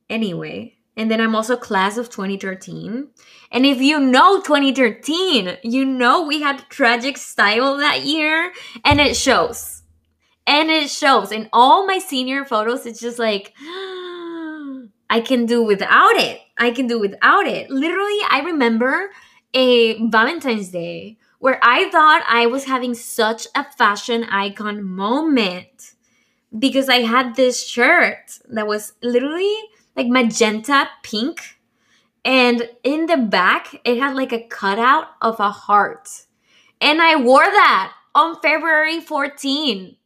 Anyway, 0.08 0.77
and 0.98 1.08
then 1.08 1.20
I'm 1.20 1.36
also 1.36 1.56
class 1.56 1.96
of 1.96 2.10
2013. 2.10 3.08
And 3.52 3.64
if 3.64 3.80
you 3.80 4.00
know 4.00 4.42
2013, 4.42 5.58
you 5.62 5.84
know 5.84 6.22
we 6.22 6.42
had 6.42 6.68
tragic 6.68 7.16
style 7.16 7.76
that 7.76 8.04
year 8.04 8.52
and 8.84 9.00
it 9.00 9.16
shows. 9.16 9.84
And 10.44 10.70
it 10.70 10.90
shows 10.90 11.30
in 11.30 11.48
all 11.52 11.86
my 11.86 11.98
senior 11.98 12.44
photos 12.44 12.84
it's 12.84 13.00
just 13.00 13.18
like 13.18 13.54
I 15.10 15.20
can 15.24 15.46
do 15.46 15.62
without 15.62 16.16
it. 16.16 16.40
I 16.58 16.72
can 16.72 16.88
do 16.88 16.98
without 16.98 17.46
it. 17.46 17.70
Literally, 17.70 18.18
I 18.28 18.42
remember 18.44 19.10
a 19.54 20.04
Valentine's 20.08 20.68
Day 20.68 21.16
where 21.38 21.60
I 21.62 21.88
thought 21.90 22.24
I 22.28 22.46
was 22.46 22.64
having 22.64 22.94
such 22.94 23.46
a 23.54 23.64
fashion 23.64 24.24
icon 24.24 24.82
moment 24.82 25.94
because 26.58 26.88
I 26.88 27.02
had 27.02 27.36
this 27.36 27.66
shirt 27.66 28.40
that 28.48 28.66
was 28.66 28.94
literally 29.02 29.54
like 29.98 30.06
magenta 30.06 30.88
pink. 31.02 31.58
And 32.24 32.70
in 32.84 33.06
the 33.06 33.16
back, 33.16 33.80
it 33.84 33.98
had 33.98 34.14
like 34.14 34.32
a 34.32 34.46
cutout 34.46 35.08
of 35.20 35.40
a 35.40 35.50
heart. 35.50 36.08
And 36.80 37.02
I 37.02 37.16
wore 37.16 37.44
that 37.44 37.92
on 38.14 38.40
February 38.40 39.00
14, 39.00 39.96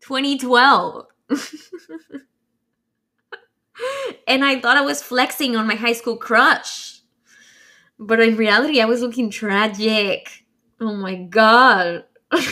2012. 0.00 1.06
and 4.26 4.44
I 4.44 4.60
thought 4.60 4.76
I 4.76 4.82
was 4.82 5.02
flexing 5.02 5.54
on 5.54 5.68
my 5.68 5.76
high 5.76 5.92
school 5.92 6.16
crush. 6.16 7.02
But 7.98 8.20
in 8.20 8.36
reality, 8.36 8.80
I 8.80 8.84
was 8.86 9.00
looking 9.00 9.30
tragic. 9.30 10.44
Oh 10.80 10.94
my 10.94 11.14
god. 11.14 12.04
and 12.32 12.42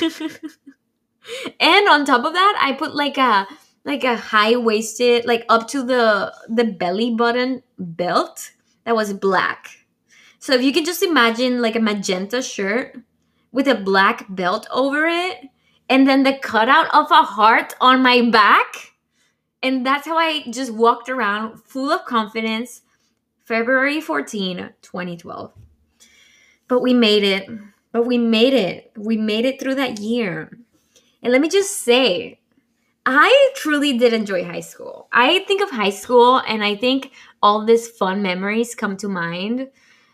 on 1.89 2.05
top 2.05 2.25
of 2.25 2.35
that, 2.35 2.59
I 2.61 2.77
put 2.79 2.95
like 2.95 3.19
a 3.19 3.49
like 3.85 4.05
a 4.05 4.17
high-waisted 4.17 5.27
like 5.27 5.45
up 5.49 5.69
to 5.69 5.83
the 5.83 6.33
the 6.49 6.65
belly 6.65 7.15
button 7.15 7.63
belt 7.79 8.51
that 8.85 8.97
was 8.97 9.13
black. 9.13 9.69
So 10.39 10.55
if 10.55 10.63
you 10.63 10.73
can 10.73 10.85
just 10.85 11.03
imagine 11.03 11.63
like 11.63 11.77
a 11.77 11.81
magenta 11.81 12.43
shirt 12.43 12.97
with 13.53 13.69
a 13.69 13.75
black 13.75 14.27
belt 14.29 14.67
over 14.71 15.07
it 15.07 15.39
and 15.89 16.09
then 16.09 16.23
the 16.23 16.39
cutout 16.39 16.93
of 16.95 17.11
a 17.11 17.23
heart 17.23 17.75
on 17.81 18.03
my 18.03 18.23
back 18.31 18.95
and 19.65 19.87
that's 19.87 20.07
how 20.07 20.19
I 20.19 20.45
just 20.51 20.73
walked 20.73 21.09
around 21.09 21.59
full 21.63 21.91
of 21.91 22.05
confidence 22.05 22.83
February 23.45 24.01
14, 24.01 24.71
2012. 24.83 25.53
But 26.69 26.83
we 26.83 26.93
made 26.93 27.25
it. 27.25 27.49
But 27.91 28.05
we 28.05 28.19
made 28.19 28.53
it. 28.53 28.93
We 28.97 29.17
made 29.17 29.47
it 29.47 29.61
through 29.61 29.77
that 29.77 30.01
year. 30.01 30.59
And 31.23 31.33
let 31.33 31.41
me 31.41 31.49
just 31.49 31.79
say, 31.79 32.41
I 33.07 33.51
truly 33.55 33.99
did 33.99 34.13
enjoy 34.13 34.45
high 34.45 34.61
school. 34.61 35.09
I 35.13 35.41
think 35.41 35.61
of 35.63 35.71
high 35.71 35.91
school 35.91 36.39
and 36.39 36.65
I 36.65 36.75
think 36.75 37.13
all 37.43 37.65
these 37.65 37.89
fun 37.89 38.23
memories 38.23 38.75
come 38.75 38.97
to 38.99 39.09
mind. 39.09 39.69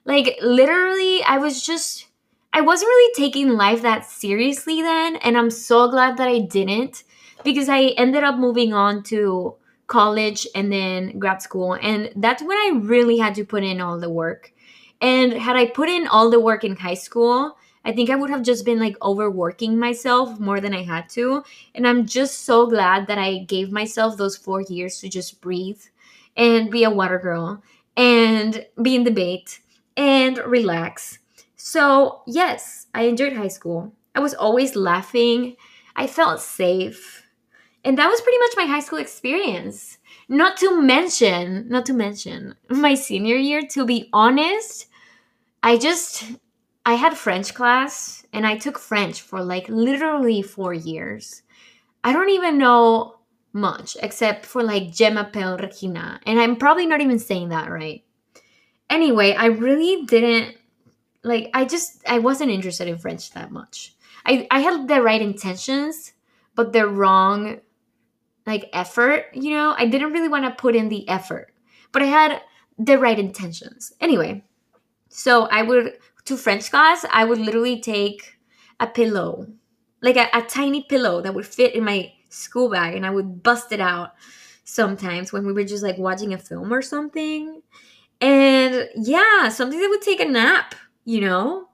Like, 0.05 0.37
literally, 0.42 1.22
I 1.22 1.38
was 1.38 1.62
just, 1.64 2.09
I 2.53 2.62
wasn't 2.62 2.88
really 2.88 3.14
taking 3.14 3.50
life 3.50 3.83
that 3.83 4.07
seriously 4.07 4.83
then. 4.83 5.16
And 5.16 5.38
I'm 5.38 5.50
so 5.50 5.88
glad 5.88 6.16
that 6.16 6.26
I 6.26 6.40
didn't 6.40 7.05
because 7.44 7.68
I 7.68 7.94
ended 7.96 8.24
up 8.24 8.38
moving 8.38 8.72
on 8.74 9.05
to 9.05 9.55
college 9.87 10.46
and 10.55 10.72
then 10.72 11.18
grad 11.18 11.42
school. 11.42 11.74
And 11.74 12.11
that's 12.16 12.42
when 12.42 12.57
I 12.57 12.81
really 12.83 13.18
had 13.18 13.37
to 13.37 13.44
put 13.44 13.62
in 13.62 13.81
all 13.81 14.00
the 14.00 14.11
work. 14.11 14.53
And 15.00 15.33
had 15.33 15.57
I 15.57 15.66
put 15.66 15.88
in 15.88 16.09
all 16.09 16.29
the 16.29 16.40
work 16.40 16.64
in 16.64 16.76
high 16.76 16.94
school, 16.94 17.57
I 17.84 17.92
think 17.92 18.10
I 18.10 18.16
would 18.16 18.30
have 18.30 18.42
just 18.42 18.64
been 18.64 18.78
like 18.78 18.96
overworking 19.02 19.78
myself 19.78 20.38
more 20.38 20.60
than 20.60 20.74
I 20.74 20.82
had 20.82 21.08
to. 21.10 21.42
And 21.74 21.86
I'm 21.86 22.06
just 22.06 22.40
so 22.40 22.66
glad 22.66 23.06
that 23.06 23.18
I 23.18 23.38
gave 23.38 23.72
myself 23.72 24.16
those 24.16 24.36
four 24.36 24.60
years 24.62 25.00
to 25.00 25.08
just 25.08 25.40
breathe 25.40 25.80
and 26.36 26.70
be 26.70 26.84
a 26.84 26.90
water 26.90 27.18
girl 27.18 27.62
and 27.96 28.66
be 28.80 28.94
in 28.94 29.04
debate 29.04 29.60
and 29.96 30.38
relax. 30.38 31.18
So, 31.56 32.22
yes, 32.26 32.86
I 32.94 33.02
enjoyed 33.02 33.32
high 33.34 33.48
school. 33.48 33.92
I 34.14 34.20
was 34.20 34.34
always 34.34 34.76
laughing. 34.76 35.56
I 35.96 36.06
felt 36.06 36.40
safe. 36.40 37.26
And 37.84 37.98
that 37.98 38.08
was 38.08 38.20
pretty 38.20 38.38
much 38.38 38.52
my 38.56 38.64
high 38.64 38.80
school 38.80 38.98
experience. 38.98 39.98
Not 40.28 40.56
to 40.58 40.80
mention, 40.80 41.68
not 41.68 41.86
to 41.86 41.92
mention 41.94 42.54
my 42.68 42.94
senior 42.94 43.36
year, 43.36 43.62
to 43.70 43.84
be 43.86 44.08
honest, 44.12 44.86
I 45.62 45.78
just 45.78 46.24
I 46.84 46.94
had 46.94 47.16
French 47.16 47.54
class 47.54 48.24
and 48.32 48.46
I 48.46 48.56
took 48.56 48.78
French 48.78 49.20
for 49.20 49.42
like 49.42 49.68
literally 49.68 50.42
4 50.42 50.74
years. 50.74 51.42
I 52.02 52.12
don't 52.12 52.30
even 52.30 52.58
know 52.58 53.16
much 53.52 53.96
except 54.02 54.46
for 54.46 54.62
like 54.62 54.92
Je 54.92 55.10
m'appelle 55.10 55.58
Regina 55.58 56.20
and 56.24 56.40
I'm 56.40 56.56
probably 56.56 56.86
not 56.86 57.00
even 57.00 57.18
saying 57.18 57.50
that 57.50 57.70
right. 57.70 58.04
Anyway, 58.88 59.34
I 59.34 59.46
really 59.46 60.06
didn't 60.06 60.56
like 61.22 61.50
I 61.52 61.64
just 61.64 62.02
I 62.08 62.18
wasn't 62.18 62.50
interested 62.50 62.88
in 62.88 62.98
French 62.98 63.32
that 63.32 63.50
much. 63.50 63.94
I 64.24 64.46
I 64.50 64.60
had 64.60 64.88
the 64.88 65.02
right 65.02 65.20
intentions 65.20 66.12
but 66.54 66.72
the 66.72 66.86
wrong 66.86 67.60
like 68.46 68.70
effort, 68.72 69.26
you 69.32 69.50
know? 69.50 69.74
I 69.76 69.86
didn't 69.86 70.12
really 70.12 70.28
want 70.28 70.44
to 70.44 70.60
put 70.60 70.74
in 70.74 70.88
the 70.88 71.08
effort, 71.08 71.52
but 71.92 72.02
I 72.02 72.06
had 72.06 72.40
the 72.78 72.98
right 72.98 73.18
intentions. 73.18 73.92
Anyway, 74.00 74.44
so 75.08 75.46
I 75.46 75.62
would 75.62 75.98
to 76.30 76.38
French 76.38 76.70
class, 76.70 77.04
I 77.12 77.24
would 77.24 77.38
literally 77.38 77.80
take 77.80 78.38
a 78.80 78.86
pillow, 78.86 79.46
like 80.02 80.16
a, 80.16 80.28
a 80.32 80.42
tiny 80.42 80.84
pillow 80.88 81.20
that 81.22 81.34
would 81.34 81.46
fit 81.46 81.74
in 81.74 81.84
my 81.84 82.12
school 82.30 82.70
bag, 82.70 82.94
and 82.96 83.06
I 83.06 83.10
would 83.10 83.42
bust 83.42 83.72
it 83.72 83.80
out 83.80 84.12
sometimes 84.64 85.32
when 85.32 85.46
we 85.46 85.52
were 85.52 85.64
just 85.64 85.82
like 85.82 85.98
watching 85.98 86.32
a 86.32 86.38
film 86.38 86.72
or 86.72 86.82
something. 86.82 87.62
And 88.20 88.88
yeah, 88.96 89.48
something 89.50 89.80
that 89.80 89.88
would 89.90 90.02
take 90.02 90.20
a 90.20 90.26
nap, 90.26 90.74
you 91.04 91.20
know? 91.20 91.68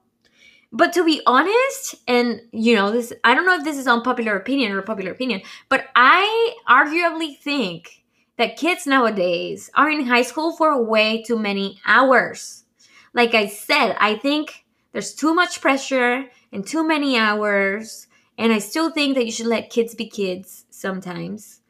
But 0.71 0.93
to 0.93 1.05
be 1.05 1.21
honest, 1.25 1.95
and 2.07 2.41
you 2.51 2.75
know, 2.75 2.91
this 2.91 3.13
I 3.23 3.33
don't 3.33 3.45
know 3.45 3.55
if 3.55 3.63
this 3.63 3.77
is 3.77 3.87
unpopular 3.87 4.35
opinion 4.35 4.73
or 4.73 4.81
popular 4.81 5.11
opinion, 5.11 5.41
but 5.69 5.85
I 5.95 6.55
arguably 6.69 7.37
think 7.37 8.03
that 8.37 8.57
kids 8.57 8.85
nowadays 8.85 9.69
are 9.75 9.89
in 9.89 10.05
high 10.05 10.23
school 10.23 10.55
for 10.55 10.83
way 10.83 11.23
too 11.23 11.39
many 11.39 11.79
hours. 11.85 12.56
Like 13.17 13.33
I 13.33 13.47
said, 13.47 13.97
I 13.99 14.13
think 14.13 14.63
there's 14.91 15.15
too 15.15 15.33
much 15.33 15.59
pressure 15.59 16.25
and 16.53 16.65
too 16.65 16.87
many 16.87 17.17
hours, 17.17 18.05
and 18.37 18.53
I 18.53 18.59
still 18.59 18.91
think 18.91 19.15
that 19.15 19.25
you 19.25 19.31
should 19.31 19.47
let 19.47 19.71
kids 19.71 19.95
be 19.95 20.07
kids 20.07 20.65
sometimes. 20.69 21.61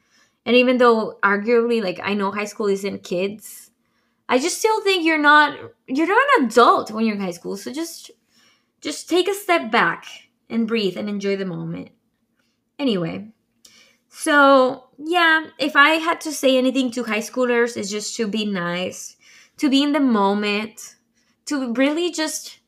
And 0.46 0.58
even 0.58 0.78
though 0.78 1.18
arguably 1.24 1.82
like 1.82 2.02
I 2.04 2.16
know 2.16 2.32
high 2.32 2.52
school 2.52 2.68
isn't 2.68 3.06
kids, 3.06 3.72
I 4.28 4.40
just 4.40 4.58
still 4.58 4.82
think 4.82 5.06
you're 5.06 5.18
not 5.18 5.58
you're 5.88 6.06
not 6.06 6.28
an 6.38 6.48
adult 6.48 6.92
when 6.92 7.06
you're 7.06 7.16
in 7.16 7.22
high 7.22 7.32
school. 7.32 7.56
So 7.56 7.72
just 7.72 8.12
just 8.82 9.08
take 9.08 9.30
a 9.30 9.34
step 9.34 9.72
back 9.72 10.04
and 10.50 10.68
breathe 10.68 10.98
and 10.98 11.08
enjoy 11.08 11.38
the 11.38 11.46
moment. 11.46 11.92
Anyway, 12.78 13.30
so 14.10 14.90
yeah, 14.98 15.46
if 15.60 15.78
I 15.78 15.92
had 15.92 16.20
to 16.22 16.34
say 16.34 16.58
anything 16.58 16.92
to 16.92 17.06
high 17.06 17.24
schoolers, 17.24 17.78
it's 17.78 17.90
just 17.90 18.18
to 18.18 18.28
be 18.28 18.46
nice, 18.46 19.16
to 19.56 19.70
be 19.70 19.82
in 19.82 19.94
the 19.94 20.02
moment, 20.02 20.97
to 21.48 21.74
really 21.74 22.12
just 22.12 22.60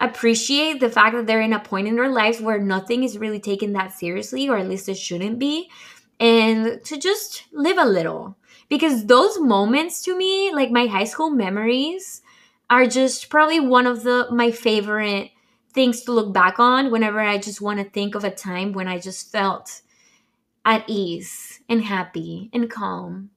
appreciate 0.00 0.80
the 0.80 0.90
fact 0.90 1.14
that 1.14 1.26
they're 1.26 1.40
in 1.40 1.52
a 1.52 1.60
point 1.60 1.86
in 1.86 1.94
their 1.94 2.10
life 2.10 2.40
where 2.40 2.58
nothing 2.58 3.04
is 3.04 3.18
really 3.18 3.40
taken 3.40 3.72
that 3.72 3.92
seriously, 3.92 4.48
or 4.48 4.58
at 4.58 4.68
least 4.68 4.88
it 4.88 4.98
shouldn't 4.98 5.38
be, 5.38 5.70
and 6.18 6.84
to 6.84 6.98
just 6.98 7.44
live 7.52 7.78
a 7.78 7.84
little. 7.84 8.36
Because 8.68 9.06
those 9.06 9.38
moments 9.38 10.02
to 10.04 10.16
me, 10.16 10.52
like 10.52 10.70
my 10.70 10.86
high 10.86 11.04
school 11.04 11.30
memories, 11.30 12.22
are 12.70 12.86
just 12.86 13.28
probably 13.28 13.60
one 13.60 13.86
of 13.86 14.02
the 14.02 14.28
my 14.30 14.50
favorite 14.50 15.30
things 15.74 16.02
to 16.02 16.12
look 16.12 16.32
back 16.32 16.58
on 16.58 16.90
whenever 16.90 17.20
I 17.20 17.38
just 17.38 17.60
want 17.60 17.78
to 17.80 17.84
think 17.84 18.14
of 18.14 18.24
a 18.24 18.30
time 18.30 18.72
when 18.72 18.88
I 18.88 18.98
just 18.98 19.30
felt 19.30 19.82
at 20.64 20.84
ease 20.88 21.60
and 21.68 21.84
happy 21.84 22.50
and 22.52 22.70
calm. 22.70 23.30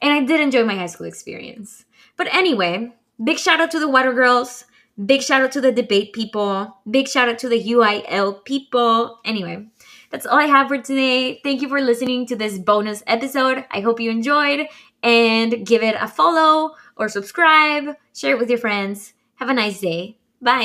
And 0.00 0.12
I 0.12 0.24
did 0.24 0.40
enjoy 0.40 0.64
my 0.64 0.76
high 0.76 0.86
school 0.86 1.06
experience. 1.06 1.84
But 2.16 2.32
anyway, 2.32 2.92
big 3.22 3.38
shout 3.38 3.60
out 3.60 3.70
to 3.72 3.80
the 3.80 3.88
Water 3.88 4.12
Girls. 4.12 4.64
Big 5.04 5.22
shout 5.22 5.42
out 5.42 5.52
to 5.52 5.60
the 5.60 5.72
debate 5.72 6.12
people. 6.12 6.78
Big 6.90 7.08
shout 7.08 7.28
out 7.28 7.38
to 7.40 7.48
the 7.48 7.62
UIL 7.62 8.44
people. 8.44 9.20
Anyway, 9.24 9.66
that's 10.10 10.26
all 10.26 10.38
I 10.38 10.46
have 10.46 10.68
for 10.68 10.78
today. 10.78 11.40
Thank 11.44 11.60
you 11.60 11.68
for 11.68 11.80
listening 11.80 12.26
to 12.28 12.36
this 12.36 12.58
bonus 12.58 13.02
episode. 13.06 13.64
I 13.70 13.80
hope 13.80 14.00
you 14.00 14.10
enjoyed 14.10 14.68
and 15.02 15.66
give 15.66 15.82
it 15.82 15.96
a 16.00 16.08
follow 16.08 16.74
or 16.96 17.08
subscribe. 17.08 17.96
Share 18.14 18.34
it 18.34 18.38
with 18.38 18.48
your 18.48 18.58
friends. 18.58 19.12
Have 19.36 19.50
a 19.50 19.54
nice 19.54 19.80
day. 19.80 20.16
Bye. 20.40 20.64